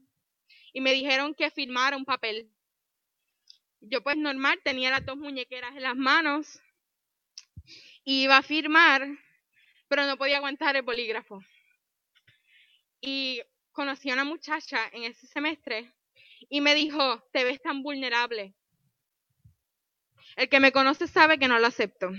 y 0.73 0.81
me 0.81 0.93
dijeron 0.93 1.35
que 1.35 1.50
firmara 1.50 1.97
un 1.97 2.05
papel. 2.05 2.50
Yo 3.81 4.02
pues 4.02 4.17
normal 4.17 4.61
tenía 4.64 4.90
las 4.90 5.05
dos 5.05 5.17
muñequeras 5.17 5.76
en 5.76 5.83
las 5.83 5.97
manos, 5.97 6.61
iba 8.05 8.38
a 8.38 8.43
firmar, 8.43 9.07
pero 9.88 10.07
no 10.07 10.16
podía 10.16 10.37
aguantar 10.37 10.76
el 10.76 10.83
bolígrafo. 10.83 11.40
Y 13.00 13.42
conocí 13.73 14.11
a 14.11 14.14
una 14.14 14.25
muchacha 14.25 14.88
en 14.92 15.04
ese 15.04 15.26
semestre 15.26 15.92
y 16.49 16.61
me 16.61 16.75
dijo, 16.75 17.23
te 17.33 17.45
ves 17.45 17.61
tan 17.61 17.83
vulnerable. 17.83 18.54
El 20.37 20.49
que 20.49 20.61
me 20.61 20.73
conoce 20.73 21.07
sabe 21.09 21.38
que 21.38 21.49
no 21.49 21.59
lo 21.59 21.66
acepto. 21.66 22.11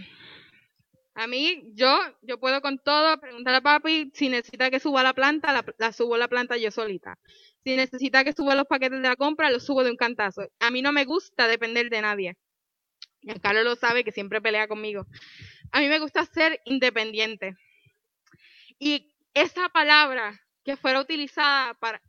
A 1.15 1.27
mí, 1.27 1.63
yo, 1.73 1.99
yo 2.21 2.39
puedo 2.39 2.61
con 2.61 2.79
todo, 2.79 3.19
preguntar 3.19 3.53
a 3.55 3.61
papi 3.61 4.11
si 4.13 4.29
necesita 4.29 4.69
que 4.69 4.79
suba 4.79 5.03
la 5.03 5.13
planta, 5.13 5.51
la, 5.51 5.65
la 5.77 5.91
subo 5.91 6.15
la 6.17 6.29
planta 6.29 6.55
yo 6.57 6.71
solita. 6.71 7.17
Si 7.63 7.75
necesita 7.75 8.23
que 8.23 8.31
suba 8.31 8.55
los 8.55 8.67
paquetes 8.67 9.01
de 9.01 9.07
la 9.07 9.17
compra, 9.17 9.51
los 9.51 9.65
subo 9.65 9.83
de 9.83 9.91
un 9.91 9.97
cantazo. 9.97 10.47
A 10.59 10.71
mí 10.71 10.81
no 10.81 10.93
me 10.93 11.03
gusta 11.05 11.47
depender 11.47 11.89
de 11.89 12.01
nadie. 12.01 12.37
Y 13.21 13.33
Carlos 13.39 13.65
lo 13.65 13.75
sabe 13.75 14.03
que 14.03 14.11
siempre 14.11 14.41
pelea 14.41 14.67
conmigo. 14.67 15.07
A 15.71 15.79
mí 15.79 15.87
me 15.87 15.99
gusta 15.99 16.25
ser 16.25 16.61
independiente. 16.65 17.55
Y 18.79 19.13
esa 19.33 19.69
palabra 19.69 20.39
que 20.63 20.77
fuera 20.77 21.01
utilizada 21.01 21.73
para, 21.75 22.01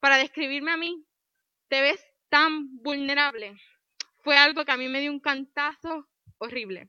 para 0.00 0.16
describirme 0.16 0.72
a 0.72 0.76
mí, 0.76 1.04
te 1.68 1.80
ves 1.80 2.04
tan 2.28 2.82
vulnerable, 2.82 3.56
fue 4.22 4.36
algo 4.36 4.64
que 4.64 4.72
a 4.72 4.76
mí 4.76 4.88
me 4.88 5.00
dio 5.00 5.10
un 5.10 5.20
cantazo 5.20 6.08
horrible. 6.38 6.88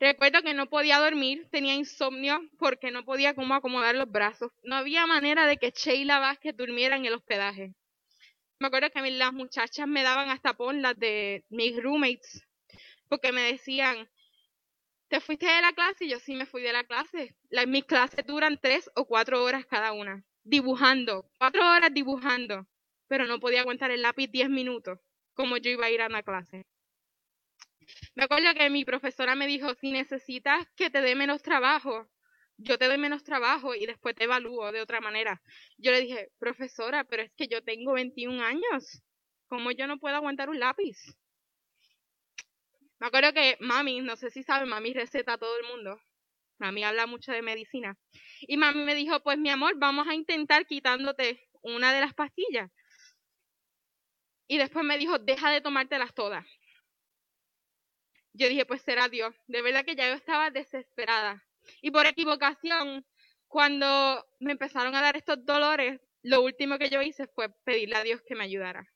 Recuerdo 0.00 0.42
que 0.42 0.54
no 0.54 0.68
podía 0.68 0.98
dormir, 0.98 1.48
tenía 1.52 1.74
insomnio 1.74 2.40
porque 2.58 2.90
no 2.90 3.04
podía 3.04 3.34
como 3.34 3.54
acomodar 3.54 3.94
los 3.94 4.10
brazos. 4.10 4.50
No 4.62 4.74
había 4.74 5.06
manera 5.06 5.46
de 5.46 5.58
que 5.58 5.70
Sheila 5.70 6.18
Vázquez 6.18 6.56
durmiera 6.56 6.96
en 6.96 7.06
el 7.06 7.14
hospedaje. 7.14 7.72
Me 8.58 8.66
acuerdo 8.66 8.90
que 8.90 9.10
las 9.12 9.32
muchachas 9.32 9.86
me 9.86 10.02
daban 10.02 10.30
hasta 10.30 10.54
pon 10.54 10.82
las 10.82 10.98
de 10.98 11.44
mis 11.50 11.80
roommates, 11.80 12.44
porque 13.08 13.30
me 13.30 13.42
decían, 13.42 14.08
¿te 15.12 15.20
fuiste 15.20 15.44
de 15.44 15.60
la 15.60 15.74
clase? 15.74 16.06
Y 16.06 16.08
yo 16.08 16.18
sí 16.18 16.34
me 16.34 16.46
fui 16.46 16.62
de 16.62 16.72
la 16.72 16.84
clase. 16.84 17.36
mis 17.66 17.84
clases 17.84 18.24
duran 18.24 18.58
tres 18.58 18.90
o 18.94 19.04
cuatro 19.04 19.44
horas 19.44 19.66
cada 19.66 19.92
una, 19.92 20.24
dibujando, 20.42 21.28
cuatro 21.36 21.60
horas 21.70 21.92
dibujando, 21.92 22.66
pero 23.08 23.26
no 23.26 23.38
podía 23.38 23.60
aguantar 23.60 23.90
el 23.90 24.00
lápiz 24.00 24.28
diez 24.28 24.48
minutos, 24.48 24.98
como 25.34 25.58
yo 25.58 25.70
iba 25.70 25.84
a 25.84 25.90
ir 25.90 26.00
a 26.00 26.06
una 26.06 26.22
clase. 26.22 26.64
Me 28.14 28.24
acuerdo 28.24 28.54
que 28.54 28.70
mi 28.70 28.86
profesora 28.86 29.34
me 29.34 29.46
dijo, 29.46 29.74
si 29.74 29.92
necesitas 29.92 30.66
que 30.76 30.88
te 30.88 31.02
dé 31.02 31.14
menos 31.14 31.42
trabajo, 31.42 32.08
yo 32.56 32.78
te 32.78 32.86
doy 32.86 32.96
menos 32.96 33.22
trabajo 33.22 33.74
y 33.74 33.84
después 33.84 34.14
te 34.14 34.24
evalúo 34.24 34.72
de 34.72 34.80
otra 34.80 35.02
manera. 35.02 35.42
Yo 35.76 35.90
le 35.90 36.00
dije, 36.00 36.30
profesora, 36.38 37.04
pero 37.04 37.22
es 37.22 37.32
que 37.36 37.48
yo 37.48 37.62
tengo 37.62 37.92
21 37.92 38.42
años. 38.42 39.02
¿Cómo 39.48 39.72
yo 39.72 39.86
no 39.86 39.98
puedo 39.98 40.16
aguantar 40.16 40.48
un 40.48 40.58
lápiz? 40.58 40.96
Me 43.02 43.08
acuerdo 43.08 43.32
que 43.32 43.56
mami, 43.58 44.00
no 44.00 44.14
sé 44.14 44.30
si 44.30 44.44
sabe, 44.44 44.64
mami 44.64 44.92
receta 44.94 45.32
a 45.32 45.38
todo 45.38 45.58
el 45.58 45.66
mundo. 45.66 46.00
Mami 46.58 46.84
habla 46.84 47.08
mucho 47.08 47.32
de 47.32 47.42
medicina. 47.42 47.98
Y 48.42 48.56
mami 48.56 48.84
me 48.84 48.94
dijo, 48.94 49.20
pues 49.24 49.38
mi 49.38 49.50
amor, 49.50 49.74
vamos 49.76 50.06
a 50.06 50.14
intentar 50.14 50.66
quitándote 50.66 51.48
una 51.62 51.92
de 51.92 52.00
las 52.00 52.14
pastillas. 52.14 52.70
Y 54.46 54.56
después 54.56 54.84
me 54.84 54.98
dijo, 54.98 55.18
deja 55.18 55.50
de 55.50 55.60
tomártelas 55.60 56.14
todas 56.14 56.46
yo 58.34 58.48
dije, 58.48 58.66
pues 58.66 58.82
será 58.82 59.08
Dios. 59.08 59.34
De 59.46 59.62
verdad 59.62 59.84
que 59.84 59.96
ya 59.96 60.08
yo 60.08 60.14
estaba 60.14 60.50
desesperada. 60.50 61.44
Y 61.80 61.90
por 61.90 62.06
equivocación, 62.06 63.06
cuando 63.46 64.24
me 64.40 64.52
empezaron 64.52 64.94
a 64.94 65.02
dar 65.02 65.16
estos 65.16 65.44
dolores, 65.44 66.00
lo 66.22 66.42
último 66.42 66.78
que 66.78 66.90
yo 66.90 67.02
hice 67.02 67.26
fue 67.28 67.50
pedirle 67.64 67.96
a 67.96 68.02
Dios 68.02 68.22
que 68.26 68.34
me 68.34 68.44
ayudara. 68.44 68.88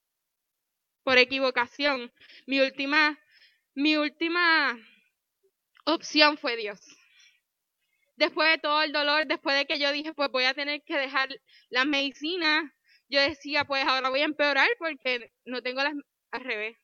Por 1.03 1.19
equivocación, 1.19 2.13
mi 2.47 2.61
última, 2.61 3.19
mi 3.77 3.97
última 3.97 4.77
opción 5.85 6.39
fue 6.39 6.57
Dios. 6.57 6.81
Después 8.17 8.49
de 8.51 8.59
todo 8.59 8.83
el 8.83 8.91
dolor, 8.91 9.27
después 9.27 9.55
de 9.55 9.67
que 9.67 9.79
yo 9.79 9.93
dije, 9.93 10.15
pues 10.15 10.31
voy 10.31 10.45
a 10.45 10.55
tener 10.55 10.83
que 10.83 10.97
dejar 10.97 11.29
las 11.69 11.85
medicinas, 11.85 12.73
yo 13.11 13.21
decía, 13.21 13.65
pues 13.67 13.85
ahora 13.87 14.09
voy 14.09 14.21
a 14.21 14.25
empeorar 14.25 14.69
porque 14.79 15.31
no 15.45 15.63
tengo 15.63 15.83
las 15.83 15.93
al 16.31 16.41
revés. 16.41 16.79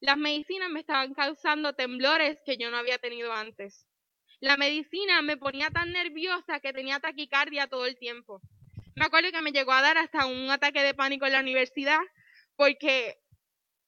Las 0.00 0.16
medicinas 0.16 0.70
me 0.70 0.80
estaban 0.80 1.12
causando 1.12 1.74
temblores 1.74 2.38
que 2.46 2.56
yo 2.56 2.70
no 2.70 2.78
había 2.78 2.96
tenido 2.96 3.32
antes. 3.32 3.86
La 4.40 4.56
medicina 4.56 5.20
me 5.20 5.36
ponía 5.36 5.68
tan 5.68 5.92
nerviosa 5.92 6.60
que 6.60 6.72
tenía 6.72 6.98
taquicardia 6.98 7.66
todo 7.66 7.84
el 7.84 7.98
tiempo. 7.98 8.40
Me 8.96 9.04
acuerdo 9.04 9.30
que 9.32 9.42
me 9.42 9.52
llegó 9.52 9.72
a 9.72 9.82
dar 9.82 9.98
hasta 9.98 10.24
un 10.24 10.50
ataque 10.50 10.82
de 10.82 10.94
pánico 10.94 11.26
en 11.26 11.32
la 11.32 11.40
universidad 11.40 12.00
porque 12.56 13.18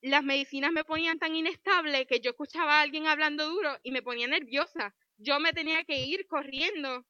las 0.06 0.22
medicinas 0.22 0.70
me 0.72 0.84
ponían 0.84 1.18
tan 1.18 1.34
inestable 1.34 2.06
que 2.06 2.20
yo 2.20 2.30
escuchaba 2.30 2.78
a 2.78 2.82
alguien 2.82 3.06
hablando 3.06 3.48
duro 3.48 3.76
y 3.82 3.90
me 3.90 4.02
ponía 4.02 4.28
nerviosa. 4.28 4.94
Yo 5.18 5.40
me 5.40 5.52
tenía 5.52 5.82
que 5.84 5.98
ir 5.98 6.26
corriendo 6.28 7.04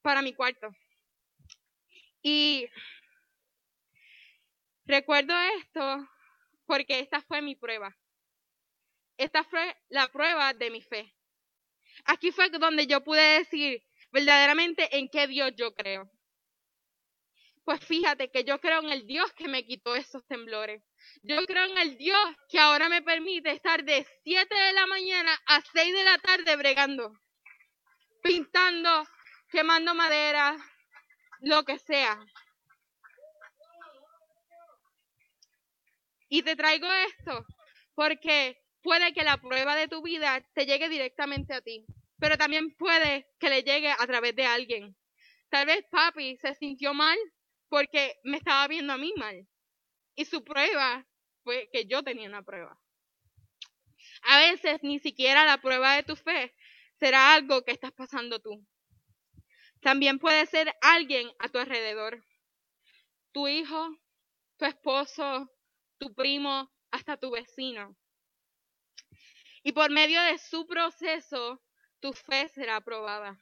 para 0.00 0.22
mi 0.22 0.32
cuarto. 0.32 0.74
Y 2.22 2.66
recuerdo 4.86 5.34
esto 5.58 6.08
porque 6.66 7.00
esta 7.00 7.20
fue 7.20 7.42
mi 7.42 7.56
prueba. 7.56 7.94
Esta 9.18 9.44
fue 9.44 9.76
la 9.88 10.08
prueba 10.08 10.54
de 10.54 10.70
mi 10.70 10.80
fe. 10.80 11.14
Aquí 12.06 12.32
fue 12.32 12.48
donde 12.48 12.86
yo 12.86 13.04
pude 13.04 13.38
decir 13.38 13.82
verdaderamente 14.10 14.96
en 14.96 15.08
qué 15.08 15.26
Dios 15.26 15.52
yo 15.56 15.74
creo. 15.74 16.10
Pues 17.64 17.80
fíjate 17.80 18.30
que 18.30 18.44
yo 18.44 18.60
creo 18.60 18.80
en 18.80 18.90
el 18.90 19.06
Dios 19.06 19.32
que 19.32 19.48
me 19.48 19.64
quitó 19.64 19.96
esos 19.96 20.26
temblores. 20.26 20.82
Yo 21.22 21.44
creo 21.46 21.64
en 21.64 21.78
el 21.78 21.96
Dios 21.96 22.18
que 22.50 22.58
ahora 22.58 22.90
me 22.90 23.00
permite 23.00 23.52
estar 23.52 23.82
de 23.84 24.06
7 24.22 24.54
de 24.54 24.72
la 24.74 24.86
mañana 24.86 25.32
a 25.46 25.62
6 25.72 25.94
de 25.94 26.04
la 26.04 26.18
tarde 26.18 26.56
bregando, 26.56 27.18
pintando, 28.22 29.04
quemando 29.48 29.94
madera, 29.94 30.56
lo 31.40 31.64
que 31.64 31.78
sea. 31.78 32.22
Y 36.28 36.42
te 36.42 36.56
traigo 36.56 36.92
esto 36.92 37.46
porque 37.94 38.60
puede 38.82 39.14
que 39.14 39.24
la 39.24 39.38
prueba 39.38 39.74
de 39.74 39.88
tu 39.88 40.02
vida 40.02 40.42
te 40.52 40.66
llegue 40.66 40.90
directamente 40.90 41.54
a 41.54 41.62
ti, 41.62 41.86
pero 42.18 42.36
también 42.36 42.74
puede 42.76 43.26
que 43.38 43.48
le 43.48 43.62
llegue 43.62 43.90
a 43.90 44.06
través 44.06 44.36
de 44.36 44.44
alguien. 44.44 44.94
Tal 45.48 45.64
vez 45.64 45.82
papi 45.90 46.36
se 46.36 46.54
sintió 46.56 46.92
mal 46.92 47.16
porque 47.68 48.16
me 48.24 48.36
estaba 48.36 48.66
viendo 48.68 48.92
a 48.92 48.98
mí 48.98 49.12
mal. 49.16 49.46
Y 50.14 50.24
su 50.24 50.44
prueba 50.44 51.06
fue 51.42 51.68
que 51.72 51.86
yo 51.86 52.02
tenía 52.02 52.28
una 52.28 52.42
prueba. 52.42 52.78
A 54.22 54.38
veces 54.38 54.82
ni 54.82 54.98
siquiera 55.00 55.44
la 55.44 55.58
prueba 55.58 55.94
de 55.96 56.02
tu 56.02 56.16
fe 56.16 56.54
será 56.98 57.34
algo 57.34 57.62
que 57.62 57.72
estás 57.72 57.92
pasando 57.92 58.40
tú. 58.40 58.64
También 59.80 60.18
puede 60.18 60.46
ser 60.46 60.74
alguien 60.80 61.30
a 61.38 61.48
tu 61.48 61.58
alrededor. 61.58 62.24
Tu 63.32 63.48
hijo, 63.48 63.98
tu 64.56 64.64
esposo, 64.64 65.50
tu 65.98 66.14
primo, 66.14 66.72
hasta 66.90 67.16
tu 67.16 67.30
vecino. 67.30 67.96
Y 69.62 69.72
por 69.72 69.90
medio 69.90 70.22
de 70.22 70.38
su 70.38 70.66
proceso, 70.66 71.62
tu 72.00 72.12
fe 72.12 72.48
será 72.48 72.76
aprobada. 72.76 73.38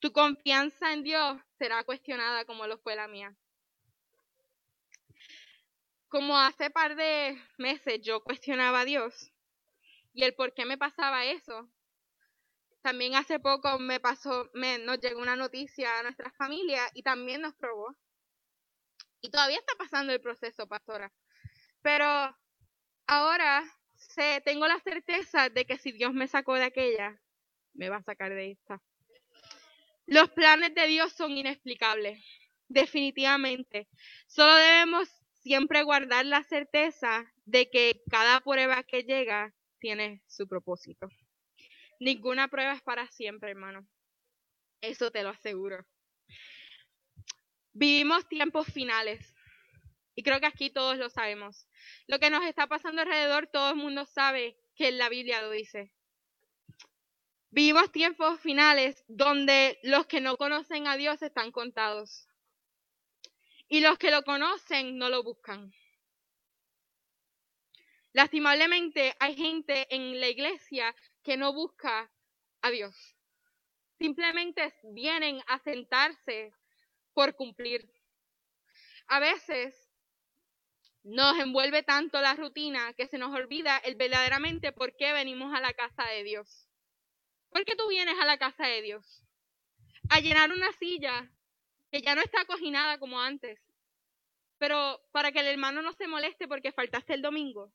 Tu 0.00 0.12
confianza 0.12 0.92
en 0.92 1.04
Dios 1.04 1.40
será 1.62 1.84
cuestionada 1.84 2.44
como 2.44 2.66
lo 2.66 2.76
fue 2.78 2.96
la 2.96 3.06
mía. 3.06 3.36
Como 6.08 6.36
hace 6.36 6.70
par 6.70 6.96
de 6.96 7.40
meses 7.56 8.00
yo 8.02 8.20
cuestionaba 8.24 8.80
a 8.80 8.84
Dios 8.84 9.30
y 10.12 10.24
el 10.24 10.34
por 10.34 10.54
qué 10.54 10.64
me 10.64 10.76
pasaba 10.76 11.24
eso. 11.24 11.70
También 12.82 13.14
hace 13.14 13.38
poco 13.38 13.78
me 13.78 14.00
pasó, 14.00 14.50
me, 14.54 14.78
nos 14.78 14.98
llegó 14.98 15.22
una 15.22 15.36
noticia 15.36 16.00
a 16.00 16.02
nuestra 16.02 16.32
familia 16.32 16.82
y 16.94 17.04
también 17.04 17.42
nos 17.42 17.54
probó. 17.54 17.96
Y 19.20 19.30
todavía 19.30 19.58
está 19.60 19.76
pasando 19.76 20.12
el 20.12 20.20
proceso, 20.20 20.66
pastora. 20.66 21.12
Pero 21.80 22.04
ahora 23.06 23.62
tengo 24.44 24.66
la 24.66 24.80
certeza 24.80 25.48
de 25.48 25.64
que 25.64 25.78
si 25.78 25.92
Dios 25.92 26.12
me 26.12 26.26
sacó 26.26 26.54
de 26.54 26.64
aquella, 26.64 27.22
me 27.72 27.88
va 27.88 27.98
a 27.98 28.02
sacar 28.02 28.34
de 28.34 28.50
esta. 28.50 28.82
Los 30.12 30.28
planes 30.28 30.74
de 30.74 30.86
Dios 30.88 31.14
son 31.14 31.30
inexplicables, 31.38 32.22
definitivamente. 32.68 33.88
Solo 34.26 34.54
debemos 34.56 35.08
siempre 35.40 35.82
guardar 35.84 36.26
la 36.26 36.42
certeza 36.42 37.32
de 37.46 37.70
que 37.70 38.02
cada 38.10 38.42
prueba 38.42 38.82
que 38.82 39.04
llega 39.04 39.54
tiene 39.78 40.20
su 40.26 40.46
propósito. 40.46 41.08
Ninguna 41.98 42.48
prueba 42.48 42.74
es 42.74 42.82
para 42.82 43.06
siempre, 43.06 43.52
hermano. 43.52 43.88
Eso 44.82 45.10
te 45.10 45.22
lo 45.22 45.30
aseguro. 45.30 45.82
Vivimos 47.72 48.28
tiempos 48.28 48.66
finales. 48.66 49.34
Y 50.14 50.22
creo 50.24 50.40
que 50.40 50.46
aquí 50.46 50.68
todos 50.68 50.98
lo 50.98 51.08
sabemos. 51.08 51.66
Lo 52.06 52.18
que 52.18 52.28
nos 52.28 52.44
está 52.44 52.66
pasando 52.66 53.00
alrededor, 53.00 53.48
todo 53.50 53.70
el 53.70 53.76
mundo 53.76 54.04
sabe 54.04 54.58
que 54.76 54.92
la 54.92 55.08
Biblia 55.08 55.40
lo 55.40 55.50
dice. 55.52 55.90
Vivimos 57.54 57.92
tiempos 57.92 58.40
finales 58.40 59.04
donde 59.08 59.78
los 59.82 60.06
que 60.06 60.22
no 60.22 60.38
conocen 60.38 60.86
a 60.86 60.96
Dios 60.96 61.20
están 61.20 61.52
contados. 61.52 62.26
Y 63.68 63.80
los 63.80 63.98
que 63.98 64.10
lo 64.10 64.22
conocen 64.22 64.96
no 64.96 65.10
lo 65.10 65.22
buscan. 65.22 65.70
Lastimablemente 68.14 69.14
hay 69.20 69.36
gente 69.36 69.86
en 69.94 70.18
la 70.18 70.28
iglesia 70.28 70.96
que 71.22 71.36
no 71.36 71.52
busca 71.52 72.10
a 72.62 72.70
Dios. 72.70 72.96
Simplemente 73.98 74.74
vienen 74.84 75.42
a 75.46 75.58
sentarse 75.58 76.54
por 77.12 77.36
cumplir. 77.36 77.86
A 79.08 79.20
veces 79.20 79.76
nos 81.02 81.38
envuelve 81.38 81.82
tanto 81.82 82.18
la 82.22 82.34
rutina 82.34 82.94
que 82.94 83.08
se 83.08 83.18
nos 83.18 83.34
olvida 83.34 83.76
el 83.76 83.96
verdaderamente 83.96 84.72
por 84.72 84.96
qué 84.96 85.12
venimos 85.12 85.54
a 85.54 85.60
la 85.60 85.74
casa 85.74 86.04
de 86.04 86.22
Dios. 86.22 86.71
¿Por 87.52 87.64
qué 87.66 87.76
tú 87.76 87.86
vienes 87.88 88.18
a 88.18 88.24
la 88.24 88.38
casa 88.38 88.66
de 88.66 88.80
Dios? 88.80 89.22
A 90.08 90.20
llenar 90.20 90.50
una 90.50 90.72
silla 90.72 91.30
que 91.90 92.00
ya 92.00 92.14
no 92.14 92.22
está 92.22 92.46
coginada 92.46 92.98
como 92.98 93.20
antes, 93.20 93.60
pero 94.58 95.00
para 95.12 95.32
que 95.32 95.40
el 95.40 95.46
hermano 95.46 95.82
no 95.82 95.92
se 95.92 96.08
moleste 96.08 96.48
porque 96.48 96.72
faltaste 96.72 97.12
el 97.12 97.22
domingo. 97.22 97.70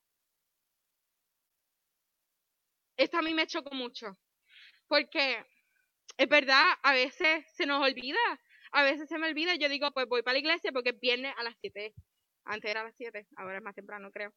Esto 2.97 3.19
a 3.19 3.21
mí 3.21 3.35
me 3.35 3.45
chocó 3.45 3.75
mucho, 3.75 4.17
porque 4.87 5.45
es 6.17 6.27
verdad, 6.27 6.65
a 6.81 6.93
veces 6.93 7.45
se 7.53 7.67
nos 7.67 7.79
olvida, 7.83 8.17
a 8.71 8.81
veces 8.81 9.07
se 9.07 9.19
me 9.19 9.27
olvida, 9.27 9.53
yo 9.55 9.69
digo, 9.69 9.91
pues 9.91 10.07
voy 10.07 10.23
para 10.23 10.33
la 10.33 10.39
iglesia 10.39 10.71
porque 10.71 10.93
viene 10.93 11.31
a 11.37 11.43
las 11.43 11.55
7, 11.61 11.93
antes 12.45 12.71
era 12.71 12.81
a 12.81 12.85
las 12.85 12.95
7, 12.97 13.27
ahora 13.35 13.57
es 13.57 13.63
más 13.63 13.75
temprano 13.75 14.09
creo. 14.11 14.33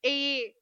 Y 0.00 0.54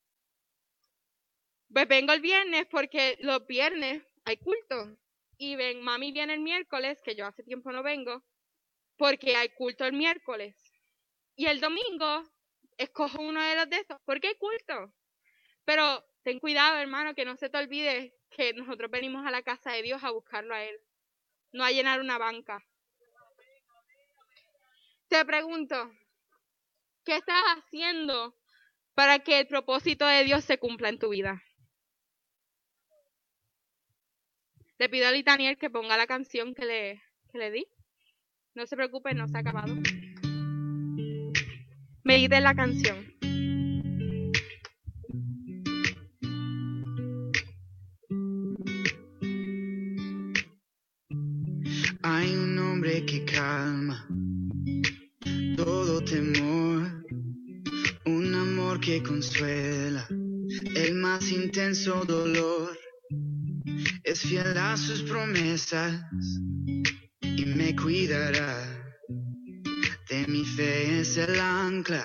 pues 1.70 1.86
vengo 1.86 2.14
el 2.14 2.20
viernes 2.22 2.66
porque 2.70 3.18
los 3.20 3.46
viernes 3.46 4.02
hay 4.24 4.36
culto. 4.38 4.96
Y 5.36 5.56
ven, 5.56 5.82
mami 5.82 6.12
viene 6.12 6.34
el 6.34 6.40
miércoles, 6.40 7.00
que 7.02 7.14
yo 7.14 7.26
hace 7.26 7.42
tiempo 7.42 7.72
no 7.72 7.82
vengo, 7.82 8.22
porque 8.96 9.36
hay 9.36 9.48
culto 9.50 9.84
el 9.84 9.92
miércoles. 9.92 10.54
Y 11.34 11.46
el 11.46 11.60
domingo 11.60 12.24
escojo 12.76 13.20
uno 13.20 13.42
de 13.42 13.56
los 13.56 13.68
de 13.68 13.76
esos, 13.76 13.98
porque 14.04 14.28
hay 14.28 14.34
culto. 14.36 14.92
Pero 15.64 16.04
ten 16.22 16.38
cuidado, 16.38 16.78
hermano, 16.78 17.14
que 17.14 17.24
no 17.24 17.36
se 17.36 17.48
te 17.48 17.58
olvide 17.58 18.14
que 18.30 18.52
nosotros 18.52 18.90
venimos 18.90 19.26
a 19.26 19.30
la 19.30 19.42
casa 19.42 19.72
de 19.72 19.82
Dios 19.82 20.02
a 20.04 20.10
buscarlo 20.10 20.54
a 20.54 20.62
Él, 20.62 20.76
no 21.52 21.64
a 21.64 21.70
llenar 21.70 22.00
una 22.00 22.18
banca. 22.18 22.64
Te 25.08 25.24
pregunto, 25.24 25.92
¿qué 27.04 27.16
estás 27.16 27.42
haciendo 27.56 28.34
para 28.94 29.18
que 29.18 29.40
el 29.40 29.46
propósito 29.46 30.06
de 30.06 30.24
Dios 30.24 30.44
se 30.44 30.58
cumpla 30.58 30.88
en 30.88 30.98
tu 30.98 31.10
vida? 31.10 31.42
Le 34.82 34.88
pido 34.88 35.06
a 35.06 35.12
Litaniel 35.12 35.56
que 35.58 35.70
ponga 35.70 35.96
la 35.96 36.08
canción 36.08 36.54
que 36.56 36.66
le, 36.66 37.00
que 37.30 37.38
le 37.38 37.52
di. 37.52 37.64
No 38.56 38.66
se 38.66 38.74
preocupe, 38.74 39.14
no 39.14 39.28
se 39.28 39.36
ha 39.36 39.40
acabado. 39.40 39.76
Medite 42.02 42.40
la 42.40 42.52
canción. 42.52 42.96
Hay 52.02 52.34
un 52.34 52.58
hombre 52.58 53.06
que 53.06 53.24
calma 53.24 54.08
todo 55.56 56.02
temor, 56.02 57.04
un 58.04 58.34
amor 58.34 58.80
que 58.80 59.00
consuela 59.00 60.08
el 60.74 60.94
más 60.94 61.30
intenso 61.30 62.04
dolor. 62.04 62.61
Es 64.12 64.20
fiel 64.20 64.58
a 64.58 64.76
sus 64.76 65.02
promesas 65.04 65.94
y 67.22 67.46
me 67.46 67.74
cuidará. 67.74 68.94
De 70.10 70.26
mi 70.26 70.44
fe 70.44 71.00
es 71.00 71.16
el 71.16 71.40
ancla, 71.40 72.04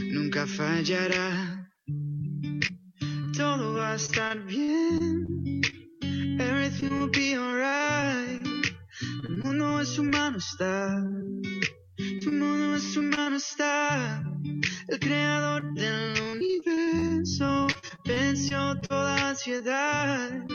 nunca 0.00 0.48
fallará. 0.48 1.70
Todo 3.36 3.74
va 3.74 3.92
a 3.92 3.94
estar 3.94 4.44
bien. 4.46 5.60
Everything 6.40 6.90
will 6.98 7.10
be 7.12 7.36
alright. 7.36 8.42
El 9.28 9.36
mundo 9.44 9.80
es 9.80 9.96
humano 9.96 10.38
está. 10.38 11.04
Tu 12.20 12.32
mundo 12.32 12.74
es 12.74 12.96
humano 12.96 13.36
está. 13.36 14.24
El 14.88 14.98
creador 14.98 15.72
del 15.74 16.20
universo 16.34 17.68
venció 18.04 18.76
toda 18.88 19.28
ansiedad. 19.28 20.49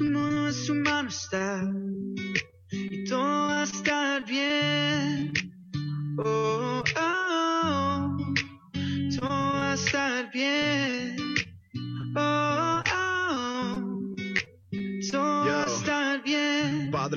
Tu 0.00 0.06
mundo 0.06 0.48
es 0.48 0.70
humano 0.70 1.10
está. 1.10 1.62
Y 2.72 3.04
todo 3.04 3.20
va 3.20 3.60
a 3.60 3.64
estar 3.64 4.24
bien. 4.24 5.30
Oh, 6.16 6.82
oh, 6.96 7.60
oh. 7.64 8.16
Todo 9.14 9.28
va 9.28 9.72
a 9.72 9.74
estar 9.74 10.30
bien. 10.32 10.89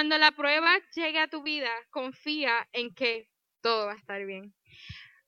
Cuando 0.00 0.16
la 0.16 0.32
prueba 0.32 0.78
llegue 0.94 1.18
a 1.18 1.28
tu 1.28 1.42
vida, 1.42 1.68
confía 1.90 2.66
en 2.72 2.94
que 2.94 3.28
todo 3.60 3.84
va 3.84 3.92
a 3.92 3.96
estar 3.96 4.24
bien. 4.24 4.54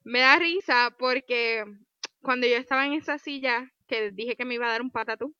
Me 0.02 0.20
da 0.20 0.38
risa 0.38 0.96
porque 0.98 1.62
cuando 2.22 2.46
yo 2.46 2.56
estaba 2.56 2.86
en 2.86 2.94
esa 2.94 3.18
silla, 3.18 3.70
que 3.86 4.12
dije 4.12 4.34
que 4.34 4.46
me 4.46 4.54
iba 4.54 4.66
a 4.66 4.70
dar 4.70 4.80
un 4.80 4.90
patatú, 4.90 5.36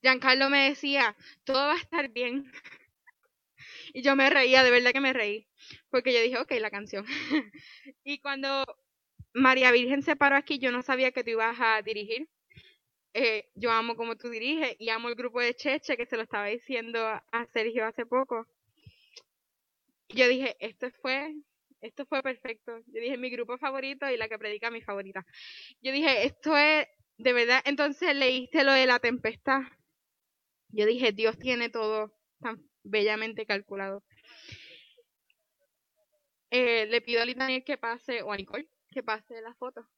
Giancarlo 0.00 0.48
me 0.48 0.70
decía, 0.70 1.14
todo 1.44 1.58
va 1.58 1.74
a 1.74 1.76
estar 1.76 2.08
bien. 2.08 2.50
Y 3.92 4.00
yo 4.00 4.16
me 4.16 4.30
reía, 4.30 4.64
de 4.64 4.70
verdad 4.70 4.92
que 4.92 5.00
me 5.00 5.12
reí, 5.12 5.46
porque 5.90 6.14
yo 6.14 6.22
dije, 6.22 6.38
ok, 6.38 6.52
la 6.52 6.70
canción. 6.70 7.04
y 8.02 8.18
cuando 8.20 8.64
María 9.34 9.72
Virgen 9.72 10.00
se 10.00 10.16
paró 10.16 10.36
aquí, 10.36 10.58
yo 10.58 10.72
no 10.72 10.82
sabía 10.82 11.12
que 11.12 11.22
tú 11.22 11.32
ibas 11.32 11.58
a 11.60 11.82
dirigir. 11.82 12.30
Eh, 13.14 13.44
yo 13.54 13.70
amo 13.70 13.96
como 13.96 14.16
tú 14.16 14.28
diriges 14.30 14.76
y 14.78 14.88
amo 14.90 15.08
el 15.08 15.14
grupo 15.16 15.40
de 15.40 15.54
Cheche, 15.54 15.96
que 15.96 16.06
se 16.06 16.16
lo 16.16 16.22
estaba 16.22 16.46
diciendo 16.46 17.00
a 17.06 17.46
Sergio 17.52 17.86
hace 17.86 18.06
poco. 18.06 18.46
Yo 20.08 20.28
dije, 20.28 20.56
esto 20.60 20.90
fue, 21.02 21.34
esto 21.80 22.04
fue 22.06 22.22
perfecto. 22.22 22.78
Yo 22.86 23.00
dije, 23.00 23.16
mi 23.16 23.30
grupo 23.30 23.58
favorito 23.58 24.08
y 24.10 24.16
la 24.16 24.28
que 24.28 24.38
predica 24.38 24.70
mi 24.70 24.82
favorita. 24.82 25.24
Yo 25.82 25.92
dije, 25.92 26.26
esto 26.26 26.56
es, 26.56 26.86
de 27.18 27.32
verdad, 27.32 27.62
entonces 27.64 28.14
leíste 28.14 28.64
lo 28.64 28.72
de 28.72 28.86
la 28.86 28.98
tempestad. 28.98 29.62
Yo 30.68 30.86
dije, 30.86 31.12
Dios 31.12 31.38
tiene 31.38 31.68
todo 31.68 32.12
tan 32.40 32.58
bellamente 32.82 33.46
calculado. 33.46 34.02
Eh, 36.50 36.86
le 36.86 37.00
pido 37.00 37.22
a 37.22 37.26
Daniel 37.26 37.64
que 37.64 37.76
pase, 37.76 38.22
o 38.22 38.30
a 38.32 38.36
Nicole, 38.36 38.68
que 38.90 39.02
pase 39.02 39.40
la 39.42 39.54
foto. 39.54 39.88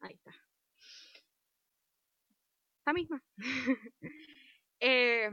Ahí 0.00 0.14
está. 0.14 0.32
La 2.88 2.94
misma. 2.94 3.22
eh, 4.80 5.30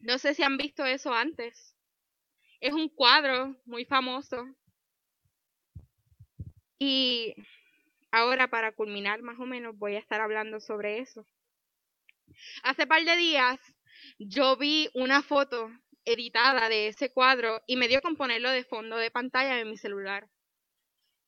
no 0.00 0.18
sé 0.18 0.34
si 0.34 0.42
han 0.42 0.58
visto 0.58 0.84
eso 0.84 1.14
antes. 1.14 1.74
Es 2.60 2.74
un 2.74 2.90
cuadro 2.90 3.56
muy 3.64 3.86
famoso. 3.86 4.44
Y 6.78 7.34
ahora 8.10 8.48
para 8.48 8.72
culminar 8.72 9.22
más 9.22 9.40
o 9.40 9.46
menos 9.46 9.78
voy 9.78 9.94
a 9.94 9.98
estar 9.98 10.20
hablando 10.20 10.60
sobre 10.60 10.98
eso. 10.98 11.26
Hace 12.64 12.86
par 12.86 13.02
de 13.02 13.16
días 13.16 13.58
yo 14.18 14.58
vi 14.58 14.90
una 14.92 15.22
foto 15.22 15.70
editada 16.04 16.68
de 16.68 16.88
ese 16.88 17.10
cuadro 17.14 17.62
y 17.66 17.76
me 17.76 17.88
dio 17.88 18.02
con 18.02 18.16
ponerlo 18.16 18.50
de 18.50 18.64
fondo 18.64 18.98
de 18.98 19.10
pantalla 19.10 19.58
en 19.58 19.70
mi 19.70 19.78
celular. 19.78 20.28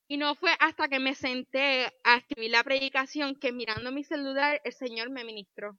Y 0.06 0.16
no 0.18 0.34
fue 0.34 0.54
hasta 0.60 0.88
que 0.88 0.98
me 0.98 1.14
senté 1.14 1.92
a 2.04 2.16
escribir 2.16 2.50
la 2.50 2.62
predicación 2.62 3.36
que 3.36 3.52
mirando 3.52 3.90
mi 3.90 4.04
celular 4.04 4.60
el 4.64 4.72
Señor 4.72 5.10
me 5.10 5.24
ministró. 5.24 5.78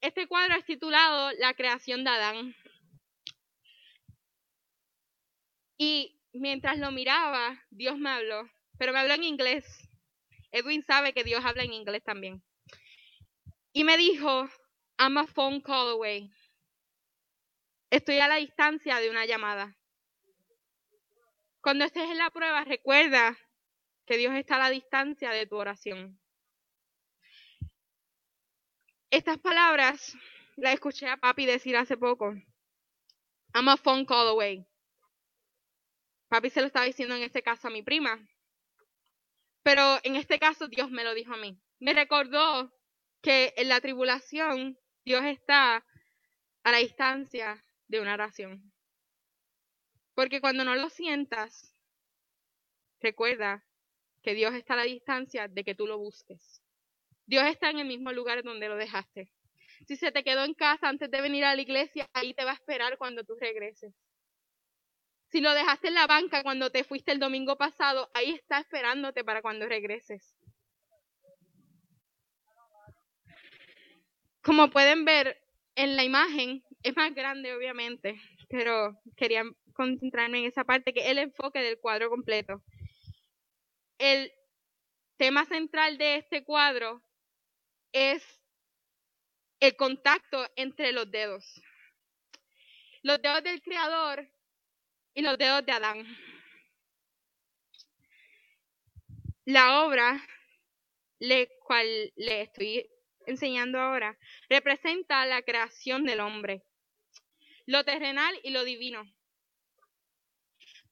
Este 0.00 0.28
cuadro 0.28 0.54
es 0.56 0.64
titulado 0.64 1.32
La 1.38 1.54
creación 1.54 2.04
de 2.04 2.10
Adán. 2.10 2.54
Y 5.76 6.20
mientras 6.32 6.78
lo 6.78 6.92
miraba, 6.92 7.60
Dios 7.70 7.98
me 7.98 8.10
habló, 8.10 8.48
pero 8.78 8.92
me 8.92 9.00
habló 9.00 9.14
en 9.14 9.24
inglés. 9.24 9.64
Edwin 10.52 10.84
sabe 10.84 11.12
que 11.12 11.24
Dios 11.24 11.44
habla 11.44 11.64
en 11.64 11.72
inglés 11.72 12.02
también. 12.04 12.42
Y 13.72 13.84
me 13.84 13.96
dijo, 13.96 14.48
I'm 14.98 15.18
a 15.18 15.26
phone 15.26 15.60
call 15.60 15.90
away. 15.90 16.30
Estoy 17.90 18.18
a 18.18 18.28
la 18.28 18.36
distancia 18.36 18.98
de 18.98 19.10
una 19.10 19.26
llamada. 19.26 19.77
Cuando 21.68 21.84
estés 21.84 22.08
en 22.08 22.16
la 22.16 22.30
prueba, 22.30 22.64
recuerda 22.64 23.36
que 24.06 24.16
Dios 24.16 24.34
está 24.34 24.56
a 24.56 24.58
la 24.58 24.70
distancia 24.70 25.32
de 25.32 25.46
tu 25.46 25.56
oración. 25.56 26.18
Estas 29.10 29.36
palabras 29.36 30.16
las 30.56 30.72
escuché 30.72 31.08
a 31.08 31.18
papi 31.18 31.44
decir 31.44 31.76
hace 31.76 31.98
poco. 31.98 32.32
I'm 33.52 33.68
a 33.68 33.76
phone 33.76 34.06
call 34.06 34.28
away. 34.28 34.66
Papi 36.28 36.48
se 36.48 36.62
lo 36.62 36.68
estaba 36.68 36.86
diciendo 36.86 37.14
en 37.14 37.22
este 37.22 37.42
caso 37.42 37.68
a 37.68 37.70
mi 37.70 37.82
prima. 37.82 38.18
Pero 39.62 39.98
en 40.04 40.16
este 40.16 40.38
caso 40.38 40.68
Dios 40.68 40.90
me 40.90 41.04
lo 41.04 41.12
dijo 41.12 41.34
a 41.34 41.36
mí. 41.36 41.60
Me 41.80 41.92
recordó 41.92 42.72
que 43.20 43.52
en 43.58 43.68
la 43.68 43.82
tribulación 43.82 44.78
Dios 45.04 45.22
está 45.22 45.84
a 46.64 46.72
la 46.72 46.78
distancia 46.78 47.62
de 47.88 48.00
una 48.00 48.14
oración. 48.14 48.72
Porque 50.18 50.40
cuando 50.40 50.64
no 50.64 50.74
lo 50.74 50.90
sientas, 50.90 51.72
recuerda 53.00 53.64
que 54.20 54.34
Dios 54.34 54.52
está 54.52 54.74
a 54.74 54.78
la 54.78 54.82
distancia 54.82 55.46
de 55.46 55.62
que 55.62 55.76
tú 55.76 55.86
lo 55.86 55.96
busques. 55.96 56.60
Dios 57.24 57.44
está 57.46 57.70
en 57.70 57.78
el 57.78 57.86
mismo 57.86 58.10
lugar 58.10 58.42
donde 58.42 58.68
lo 58.68 58.74
dejaste. 58.74 59.30
Si 59.86 59.94
se 59.94 60.10
te 60.10 60.24
quedó 60.24 60.42
en 60.42 60.54
casa 60.54 60.88
antes 60.88 61.08
de 61.08 61.20
venir 61.20 61.44
a 61.44 61.54
la 61.54 61.62
iglesia, 61.62 62.10
ahí 62.14 62.34
te 62.34 62.44
va 62.44 62.50
a 62.50 62.54
esperar 62.54 62.98
cuando 62.98 63.22
tú 63.22 63.36
regreses. 63.40 63.94
Si 65.30 65.40
lo 65.40 65.54
dejaste 65.54 65.86
en 65.86 65.94
la 65.94 66.08
banca 66.08 66.42
cuando 66.42 66.72
te 66.72 66.82
fuiste 66.82 67.12
el 67.12 67.20
domingo 67.20 67.54
pasado, 67.56 68.10
ahí 68.12 68.30
está 68.30 68.58
esperándote 68.58 69.22
para 69.22 69.40
cuando 69.40 69.68
regreses. 69.68 70.34
Como 74.42 74.68
pueden 74.70 75.04
ver 75.04 75.40
en 75.76 75.94
la 75.94 76.02
imagen, 76.02 76.64
es 76.82 76.96
más 76.96 77.14
grande 77.14 77.54
obviamente, 77.54 78.20
pero 78.48 78.98
quería 79.16 79.44
concentrarme 79.78 80.40
en 80.40 80.46
esa 80.46 80.64
parte 80.64 80.92
que 80.92 81.00
es 81.00 81.06
el 81.06 81.18
enfoque 81.18 81.60
del 81.60 81.78
cuadro 81.78 82.10
completo. 82.10 82.64
El 83.96 84.32
tema 85.16 85.44
central 85.44 85.96
de 85.98 86.16
este 86.16 86.44
cuadro 86.44 87.00
es 87.92 88.22
el 89.60 89.76
contacto 89.76 90.44
entre 90.56 90.90
los 90.90 91.08
dedos. 91.08 91.44
Los 93.02 93.22
dedos 93.22 93.44
del 93.44 93.62
Creador 93.62 94.28
y 95.14 95.22
los 95.22 95.38
dedos 95.38 95.64
de 95.64 95.72
Adán. 95.72 96.04
La 99.44 99.84
obra, 99.84 100.20
le 101.20 101.48
cual 101.60 101.86
le 102.16 102.42
estoy 102.42 102.90
enseñando 103.26 103.78
ahora, 103.78 104.18
representa 104.48 105.24
la 105.24 105.42
creación 105.42 106.04
del 106.04 106.18
hombre, 106.18 106.64
lo 107.66 107.84
terrenal 107.84 108.34
y 108.42 108.50
lo 108.50 108.64
divino. 108.64 109.04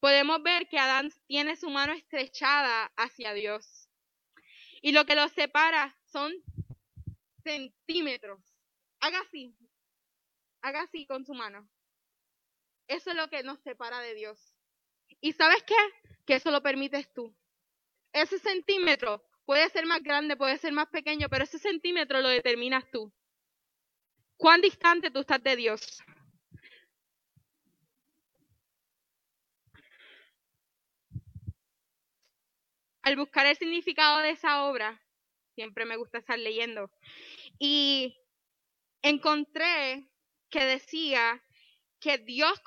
Podemos 0.01 0.43
ver 0.43 0.69
que 0.69 0.79
Adán 0.79 1.11
tiene 1.27 1.57
su 1.57 1.71
mano 1.71 1.93
estrechada 1.93 2.93
hacia 2.97 3.33
Dios. 3.33 3.89
Y 4.83 4.93
lo 4.93 5.05
que 5.07 5.17
los 5.17 5.33
separa 5.33 5.97
son 6.05 6.33
centímetros. 7.43 8.41
Haga 9.01 9.21
así. 9.21 9.57
Haga 10.61 10.83
así 10.83 11.07
con 11.07 11.25
su 11.25 11.35
mano. 11.35 11.69
Eso 12.89 13.11
es 13.11 13.17
lo 13.17 13.29
que 13.29 13.43
nos 13.43 13.61
separa 13.61 14.01
de 14.01 14.15
Dios. 14.15 14.55
¿Y 15.21 15.33
sabes 15.33 15.63
qué? 15.65 15.75
Que 16.25 16.35
eso 16.35 16.51
lo 16.51 16.63
permites 16.63 17.13
tú. 17.13 17.35
Ese 18.13 18.39
centímetro 18.39 19.25
puede 19.45 19.69
ser 19.71 19.87
más 19.87 20.03
grande, 20.03 20.37
puede 20.37 20.59
ser 20.59 20.73
más 20.73 20.89
pequeño, 20.89 21.29
pero 21.29 21.45
ese 21.45 21.59
centímetro 21.59 22.21
lo 22.21 22.29
determinas 22.29 22.85
tú. 22.91 23.13
¿Cuán 24.37 24.61
distante 24.61 25.11
tú 25.11 25.21
estás 25.21 25.43
de 25.43 25.57
Dios? 25.57 26.03
Al 33.07 33.15
buscar 33.15 33.47
el 33.47 33.57
significado 33.57 34.19
de 34.19 34.31
esa 34.31 34.65
obra, 34.65 35.01
siempre 35.55 35.85
me 35.85 35.97
gusta 35.97 36.19
estar 36.19 36.37
leyendo, 36.37 36.91
y 37.57 38.19
encontré 39.01 40.11
que 40.51 40.65
decía 40.65 41.41
que 42.01 42.19
Dios 42.19 42.61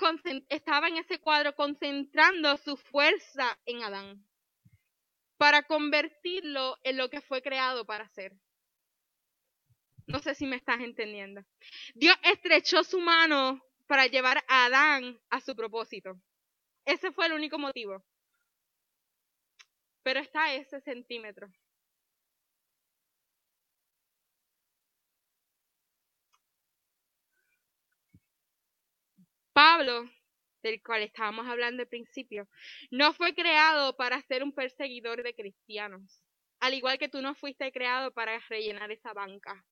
estaba 0.48 0.88
en 0.88 0.96
ese 0.96 1.20
cuadro 1.20 1.54
concentrando 1.56 2.56
su 2.56 2.78
fuerza 2.78 3.60
en 3.66 3.84
Adán 3.84 4.26
para 5.36 5.64
convertirlo 5.64 6.78
en 6.84 6.96
lo 6.96 7.10
que 7.10 7.20
fue 7.20 7.42
creado 7.42 7.86
para 7.86 8.08
ser. 8.08 8.32
No 10.08 10.20
sé 10.20 10.36
si 10.36 10.46
me 10.46 10.56
estás 10.56 10.80
entendiendo. 10.80 11.42
Dios 11.96 12.16
estrechó 12.24 12.86
su 12.86 13.02
mano 13.02 13.62
para 13.88 14.08
llevar 14.08 14.42
a 14.48 14.68
Adán 14.68 15.20
a 15.30 15.42
su 15.42 15.54
propósito. 15.54 16.14
Ese 16.86 17.12
fue 17.12 17.26
el 17.26 17.34
único 17.34 17.60
motivo. 17.60 18.06
Pero 20.10 20.22
está 20.22 20.56
ese 20.56 20.82
centímetro. 20.82 21.52
Pablo, 29.54 30.10
del 30.64 30.82
cual 30.82 31.04
estábamos 31.04 31.46
hablando 31.46 31.84
al 31.84 31.88
principio, 31.88 32.48
no 32.90 33.14
fue 33.14 33.36
creado 33.36 33.96
para 33.98 34.20
ser 34.24 34.42
un 34.44 34.52
perseguidor 34.52 35.22
de 35.22 35.36
cristianos, 35.36 36.24
al 36.60 36.74
igual 36.74 36.98
que 36.98 37.10
tú 37.10 37.22
no 37.22 37.36
fuiste 37.36 37.72
creado 37.72 38.12
para 38.12 38.40
rellenar 38.50 38.92
esa 38.92 39.14
banca. 39.14 39.64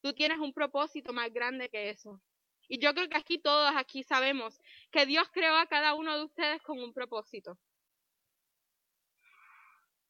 Tú 0.00 0.12
tienes 0.12 0.38
un 0.38 0.52
propósito 0.52 1.12
más 1.12 1.32
grande 1.32 1.68
que 1.68 1.90
eso. 1.90 2.22
Y 2.68 2.78
yo 2.78 2.94
creo 2.94 3.08
que 3.08 3.16
aquí 3.16 3.38
todos 3.40 3.72
aquí 3.74 4.04
sabemos 4.04 4.60
que 4.92 5.06
Dios 5.06 5.28
creó 5.32 5.56
a 5.56 5.66
cada 5.66 5.94
uno 5.94 6.16
de 6.16 6.24
ustedes 6.26 6.62
con 6.62 6.78
un 6.78 6.94
propósito. 6.94 7.58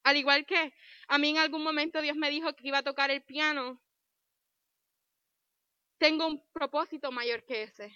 Al 0.05 0.17
igual 0.17 0.47
que 0.47 0.73
a 1.09 1.19
mí 1.19 1.31
en 1.31 1.39
algún 1.39 1.63
momento 1.63 2.01
Dios 2.01 2.17
me 2.17 2.31
dijo 2.31 2.55
que 2.55 2.69
iba 2.69 2.79
a 2.79 2.83
tocar 2.83 3.11
el 3.11 3.23
piano, 3.23 3.81
tengo 5.99 6.27
un 6.27 6.43
propósito 6.53 7.13
mayor 7.13 7.45
que 7.45 7.63
ese. 7.63 7.95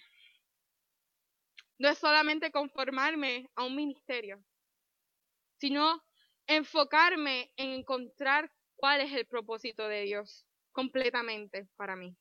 No 1.77 1.89
es 1.89 1.97
solamente 1.97 2.51
conformarme 2.51 3.49
a 3.55 3.63
un 3.63 3.75
ministerio, 3.75 4.43
sino 5.57 6.01
enfocarme 6.47 7.51
en 7.57 7.71
encontrar 7.71 8.51
cuál 8.75 9.01
es 9.01 9.11
el 9.13 9.25
propósito 9.25 9.87
de 9.87 10.03
Dios 10.03 10.45
completamente 10.71 11.67
para 11.75 11.95
mí. 11.95 12.15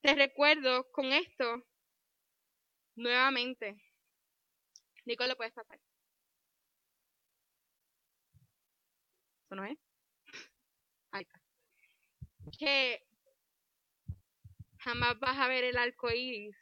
Te 0.00 0.14
recuerdo 0.14 0.90
con 0.90 1.12
esto 1.12 1.64
nuevamente. 2.96 3.83
Nico, 5.06 5.26
lo 5.26 5.36
puedes 5.36 5.52
pasar. 5.52 5.78
¿Eso 9.46 9.54
no 9.54 9.64
es? 9.64 9.78
Ahí 11.12 11.22
está. 11.22 11.40
Que 12.58 13.02
jamás 14.78 15.18
vas 15.18 15.38
a 15.38 15.48
ver 15.48 15.64
el 15.64 15.78
arco 15.78 16.10
iris 16.10 16.56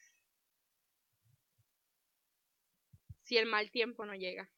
si 3.23 3.37
el 3.39 3.47
mal 3.47 3.71
tiempo 3.71 4.05
no 4.05 4.15
llega. 4.15 4.51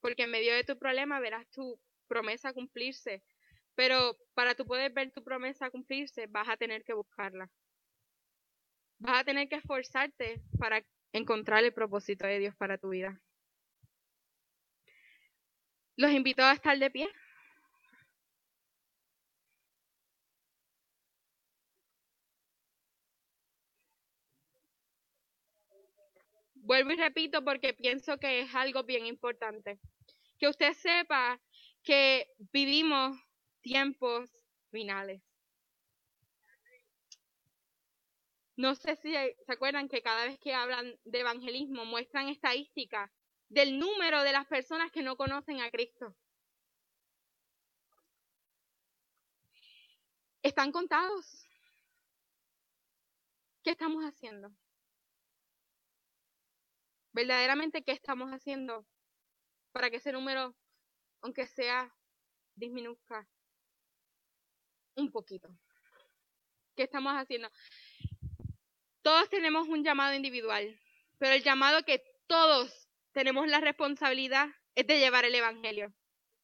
Porque 0.00 0.24
en 0.24 0.30
medio 0.30 0.54
de 0.54 0.64
tu 0.64 0.78
problema 0.78 1.20
verás 1.20 1.48
tu 1.50 1.80
promesa 2.08 2.52
cumplirse. 2.52 3.22
Pero 3.74 4.16
para 4.34 4.54
tú 4.54 4.66
poder 4.66 4.92
ver 4.92 5.12
tu 5.12 5.22
promesa 5.22 5.70
cumplirse, 5.70 6.26
vas 6.26 6.48
a 6.48 6.56
tener 6.56 6.84
que 6.84 6.94
buscarla. 6.94 7.50
Vas 8.98 9.20
a 9.20 9.24
tener 9.24 9.48
que 9.48 9.56
esforzarte 9.56 10.42
para 10.58 10.82
encontrar 11.16 11.64
el 11.64 11.72
propósito 11.72 12.26
de 12.26 12.38
Dios 12.38 12.54
para 12.56 12.78
tu 12.78 12.90
vida. 12.90 13.20
Los 15.96 16.12
invito 16.12 16.42
a 16.42 16.52
estar 16.52 16.78
de 16.78 16.90
pie. 16.90 17.08
Vuelvo 26.54 26.90
y 26.90 26.96
repito 26.96 27.44
porque 27.44 27.72
pienso 27.74 28.18
que 28.18 28.40
es 28.40 28.54
algo 28.54 28.82
bien 28.82 29.06
importante. 29.06 29.78
Que 30.38 30.48
usted 30.48 30.74
sepa 30.74 31.40
que 31.82 32.26
vivimos 32.52 33.16
tiempos 33.62 34.30
finales. 34.70 35.25
No 38.56 38.74
sé 38.74 38.96
si 38.96 39.12
se 39.12 39.52
acuerdan 39.52 39.88
que 39.88 40.02
cada 40.02 40.24
vez 40.24 40.38
que 40.38 40.54
hablan 40.54 40.98
de 41.04 41.20
evangelismo 41.20 41.84
muestran 41.84 42.28
estadísticas 42.28 43.10
del 43.48 43.78
número 43.78 44.22
de 44.22 44.32
las 44.32 44.46
personas 44.46 44.90
que 44.90 45.02
no 45.02 45.16
conocen 45.16 45.60
a 45.60 45.70
Cristo. 45.70 46.14
Están 50.42 50.72
contados. 50.72 51.44
¿Qué 53.62 53.70
estamos 53.70 54.04
haciendo? 54.04 54.52
verdaderamente 57.16 57.82
qué 57.82 57.92
estamos 57.92 58.30
haciendo 58.30 58.84
para 59.72 59.88
que 59.88 59.96
ese 59.96 60.12
número, 60.12 60.54
aunque 61.22 61.46
sea, 61.46 61.90
disminuzca 62.54 63.26
un 64.96 65.10
poquito. 65.10 65.48
¿Qué 66.76 66.82
estamos 66.82 67.14
haciendo? 67.14 67.48
Todos 69.06 69.30
tenemos 69.30 69.68
un 69.68 69.84
llamado 69.84 70.16
individual, 70.16 70.76
pero 71.18 71.34
el 71.34 71.44
llamado 71.44 71.84
que 71.84 72.02
todos 72.26 72.88
tenemos 73.12 73.46
la 73.46 73.60
responsabilidad 73.60 74.48
es 74.74 74.84
de 74.88 74.98
llevar 74.98 75.24
el 75.24 75.36
Evangelio. 75.36 75.94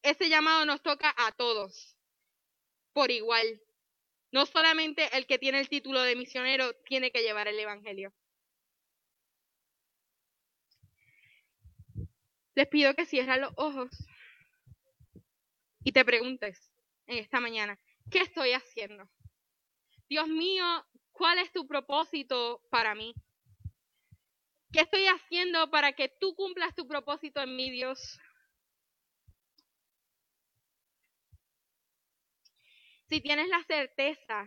Ese 0.01 0.29
llamado 0.29 0.65
nos 0.65 0.81
toca 0.81 1.13
a 1.17 1.33
todos, 1.33 1.97
por 2.93 3.11
igual. 3.11 3.61
No 4.31 4.45
solamente 4.45 5.09
el 5.11 5.27
que 5.27 5.39
tiene 5.39 5.59
el 5.59 5.67
título 5.67 6.03
de 6.03 6.15
misionero 6.15 6.73
tiene 6.85 7.11
que 7.11 7.21
llevar 7.21 7.49
el 7.49 7.59
Evangelio. 7.59 8.13
Les 12.55 12.67
pido 12.69 12.95
que 12.95 13.05
cierres 13.05 13.41
los 13.41 13.51
ojos 13.57 13.89
y 15.83 15.91
te 15.91 16.05
preguntes 16.05 16.71
en 17.07 17.17
esta 17.17 17.41
mañana, 17.41 17.77
¿qué 18.09 18.19
estoy 18.19 18.53
haciendo? 18.53 19.09
Dios 20.07 20.29
mío, 20.29 20.85
¿cuál 21.13 21.37
es 21.37 21.51
tu 21.51 21.65
propósito 21.65 22.61
para 22.69 22.95
mí? 22.95 23.13
¿Qué 24.71 24.81
estoy 24.81 25.05
haciendo 25.05 25.69
para 25.69 25.93
que 25.93 26.09
tú 26.09 26.35
cumplas 26.35 26.75
tu 26.75 26.87
propósito 26.87 27.41
en 27.41 27.55
mí, 27.55 27.71
Dios? 27.71 28.19
Si 33.07 33.21
tienes 33.21 33.47
la 33.47 33.63
certeza, 33.63 34.45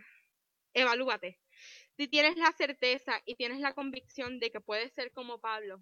evalúate. 0.73 1.39
Si 1.95 2.07
tienes 2.07 2.35
la 2.35 2.51
certeza 2.51 3.21
y 3.25 3.35
tienes 3.35 3.59
la 3.59 3.73
convicción 3.73 4.39
de 4.39 4.51
que 4.51 4.61
puedes 4.61 4.93
ser 4.93 5.11
como 5.13 5.39
Pablo, 5.39 5.81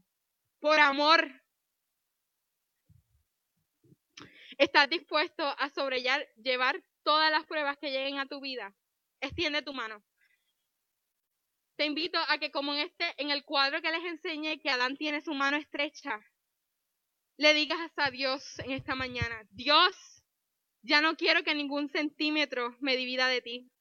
por 0.59 0.79
amor 0.79 1.29
¿Estás 4.57 4.89
dispuesto 4.89 5.43
a 5.43 5.69
sobrellevar 5.69 6.81
todas 7.03 7.29
las 7.29 7.45
pruebas 7.45 7.77
que 7.77 7.91
lleguen 7.91 8.19
a 8.19 8.25
tu 8.25 8.39
vida? 8.39 8.73
Extiende 9.19 9.61
tu 9.61 9.73
mano. 9.73 10.01
Te 11.75 11.85
invito 11.85 12.17
a 12.29 12.38
que 12.38 12.51
como 12.51 12.73
en 12.73 12.79
este, 12.79 13.13
en 13.17 13.31
el 13.31 13.43
cuadro 13.43 13.81
que 13.81 13.91
les 13.91 14.03
enseñé, 14.05 14.59
que 14.59 14.69
Adán 14.69 14.95
tiene 14.95 15.21
su 15.21 15.33
mano 15.33 15.57
estrecha, 15.57 16.19
le 17.38 17.53
digas 17.53 17.91
a 17.97 18.11
Dios 18.11 18.59
en 18.59 18.71
esta 18.71 18.95
mañana, 18.95 19.45
Dios, 19.51 19.95
ya 20.81 21.01
no 21.01 21.17
quiero 21.17 21.43
que 21.43 21.53
ningún 21.53 21.89
centímetro 21.89 22.77
me 22.79 22.95
divida 22.95 23.27
de 23.27 23.41
ti. 23.41 23.71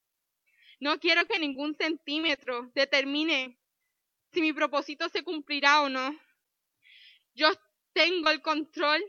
No 0.79 0.99
quiero 0.99 1.25
que 1.25 1.39
ningún 1.39 1.75
centímetro 1.75 2.69
determine 2.75 3.57
si 4.33 4.41
mi 4.41 4.51
propósito 4.51 5.07
se 5.07 5.23
cumplirá 5.23 5.81
o 5.81 5.89
no. 5.89 6.19
Yo 7.33 7.47
tengo 7.93 8.29
el 8.29 8.41
control 8.41 9.01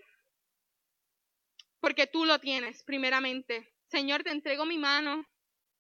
porque 1.81 2.07
tú 2.07 2.25
lo 2.25 2.39
tienes 2.39 2.85
primeramente. 2.85 3.75
Señor, 3.89 4.23
te 4.23 4.31
entrego 4.31 4.65
mi 4.65 4.79
mano, 4.79 5.27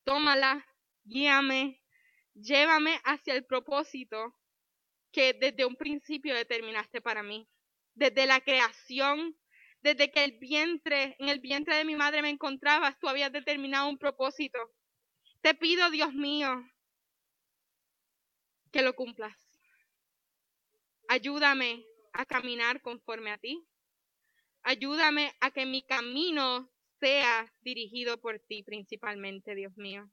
tómala, 0.04 0.66
guíame, 1.04 1.80
llévame 2.36 3.00
hacia 3.04 3.34
el 3.34 3.44
propósito 3.44 4.34
que 5.12 5.32
desde 5.32 5.64
un 5.64 5.76
principio 5.76 6.34
determinaste 6.34 7.00
para 7.00 7.22
mí. 7.22 7.48
Desde 7.94 8.26
la 8.26 8.40
creación, 8.40 9.36
desde 9.80 10.10
que 10.10 10.24
el 10.24 10.38
vientre, 10.38 11.16
en 11.18 11.28
el 11.28 11.40
vientre 11.40 11.76
de 11.76 11.84
mi 11.84 11.96
madre 11.96 12.22
me 12.22 12.28
encontrabas, 12.28 12.98
tú 12.98 13.08
habías 13.08 13.32
determinado 13.32 13.88
un 13.88 13.98
propósito. 13.98 14.58
Te 15.40 15.54
pido, 15.54 15.90
Dios 15.90 16.12
mío, 16.12 16.68
que 18.70 18.82
lo 18.82 18.94
cumplas. 18.94 19.36
Ayúdame 21.08 21.86
a 22.12 22.26
caminar 22.26 22.82
conforme 22.82 23.30
a 23.30 23.38
ti. 23.38 23.66
Ayúdame 24.62 25.32
a 25.40 25.50
que 25.52 25.64
mi 25.64 25.82
camino 25.86 26.70
sea 26.98 27.54
dirigido 27.60 28.20
por 28.20 28.40
ti 28.40 28.62
principalmente, 28.64 29.54
Dios 29.54 29.76
mío. 29.76 30.10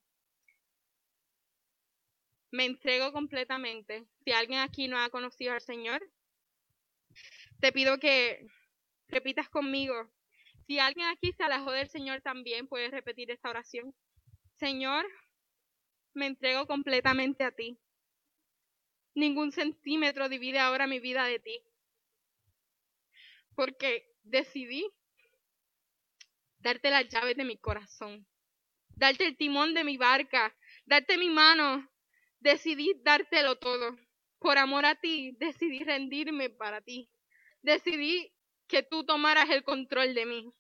Me 2.53 2.65
entrego 2.65 3.11
completamente. 3.11 4.05
Si 4.23 4.31
alguien 4.31 4.59
aquí 4.59 4.87
no 4.87 4.99
ha 4.99 5.09
conocido 5.09 5.53
al 5.53 5.61
Señor, 5.61 6.07
te 7.59 7.71
pido 7.71 7.97
que 7.97 8.45
repitas 9.07 9.49
conmigo. 9.49 10.11
Si 10.67 10.77
alguien 10.77 11.07
aquí 11.07 11.33
se 11.33 11.41
alejó 11.41 11.71
del 11.71 11.89
Señor 11.89 12.21
también, 12.21 12.67
puedes 12.67 12.91
repetir 12.91 13.31
esta 13.31 13.49
oración. 13.49 13.95
Señor, 14.59 15.03
me 16.13 16.27
entrego 16.27 16.67
completamente 16.67 17.43
a 17.43 17.49
ti. 17.49 17.79
Ningún 19.15 19.51
centímetro 19.51 20.29
divide 20.29 20.59
ahora 20.59 20.85
mi 20.85 20.99
vida 20.99 21.25
de 21.25 21.39
ti. 21.39 21.59
Porque 23.55 24.05
decidí 24.21 24.87
darte 26.59 26.91
las 26.91 27.09
llaves 27.09 27.35
de 27.35 27.45
mi 27.45 27.57
corazón, 27.57 28.27
darte 28.89 29.25
el 29.25 29.37
timón 29.37 29.73
de 29.73 29.83
mi 29.83 29.97
barca, 29.97 30.55
darte 30.85 31.17
mi 31.17 31.31
mano. 31.31 31.89
Decidí 32.43 32.93
dártelo 33.03 33.55
todo. 33.57 33.97
Por 34.39 34.57
amor 34.57 34.85
a 34.85 34.95
ti, 34.95 35.31
decidí 35.39 35.79
rendirme 35.79 36.49
para 36.49 36.81
ti. 36.81 37.09
Decidí 37.61 38.33
que 38.67 38.83
tú 38.83 39.05
tomaras 39.05 39.49
el 39.49 39.63
control 39.63 40.13
de 40.13 40.25
mí. 40.25 40.53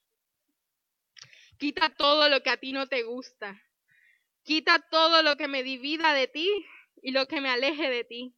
Quita 1.57 1.89
todo 1.89 2.29
lo 2.29 2.41
que 2.41 2.51
a 2.51 2.57
ti 2.57 2.71
no 2.71 2.87
te 2.87 3.03
gusta. 3.03 3.61
Quita 4.43 4.79
todo 4.79 5.23
lo 5.23 5.35
que 5.35 5.49
me 5.49 5.61
divida 5.61 6.13
de 6.13 6.27
ti 6.29 6.65
y 7.01 7.11
lo 7.11 7.27
que 7.27 7.41
me 7.41 7.49
aleje 7.49 7.89
de 7.89 8.05
ti. 8.05 8.33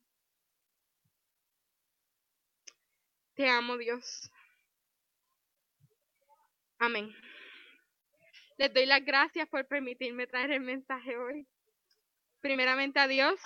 Te 3.36 3.48
amo, 3.48 3.78
Dios. 3.78 4.32
Amén. 6.80 7.16
Les 8.58 8.74
doy 8.74 8.88
las 8.88 9.06
gracias 9.06 9.48
por 9.50 9.68
permitirme 9.68 10.26
traer 10.26 10.52
el 10.52 10.62
mensaje 10.62 11.16
hoy 11.16 11.48
primeramente 12.46 13.00
a 13.00 13.08
Dios. 13.08 13.40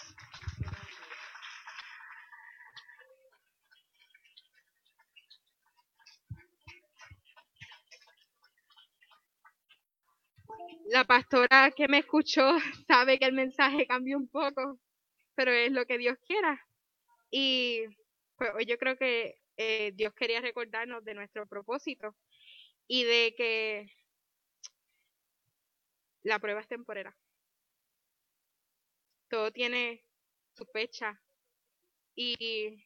La 10.88 11.06
pastora 11.06 11.72
que 11.72 11.88
me 11.88 12.00
escuchó 12.00 12.42
sabe 12.90 13.18
que 13.18 13.24
el 13.24 13.32
mensaje 13.32 13.88
cambió 13.88 14.18
un 14.18 14.28
poco, 14.28 14.78
pero 15.34 15.52
es 15.52 15.72
lo 15.72 15.86
que 15.86 15.98
Dios 15.98 16.18
quiera. 16.28 16.60
Y 17.32 17.84
pues 18.38 18.52
yo 18.68 18.78
creo 18.78 18.98
que 18.98 19.36
eh, 19.56 19.94
Dios 19.96 20.14
quería 20.14 20.42
recordarnos 20.42 21.06
de 21.06 21.14
nuestro 21.14 21.48
propósito 21.48 22.18
y 22.86 23.06
de 23.06 23.34
que 23.38 23.94
la 26.24 26.40
prueba 26.40 26.60
es 26.60 26.68
temporera. 26.68 27.16
Todo 29.30 29.52
tiene 29.52 30.04
su 30.54 30.66
fecha 30.66 31.22
y 32.16 32.86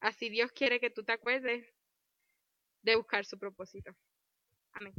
así 0.00 0.28
Dios 0.28 0.52
quiere 0.52 0.80
que 0.80 0.90
tú 0.90 1.04
te 1.04 1.12
acuerdes 1.12 1.64
de 2.82 2.96
buscar 2.96 3.24
su 3.24 3.38
propósito. 3.38 3.94
Amén. 4.72 4.94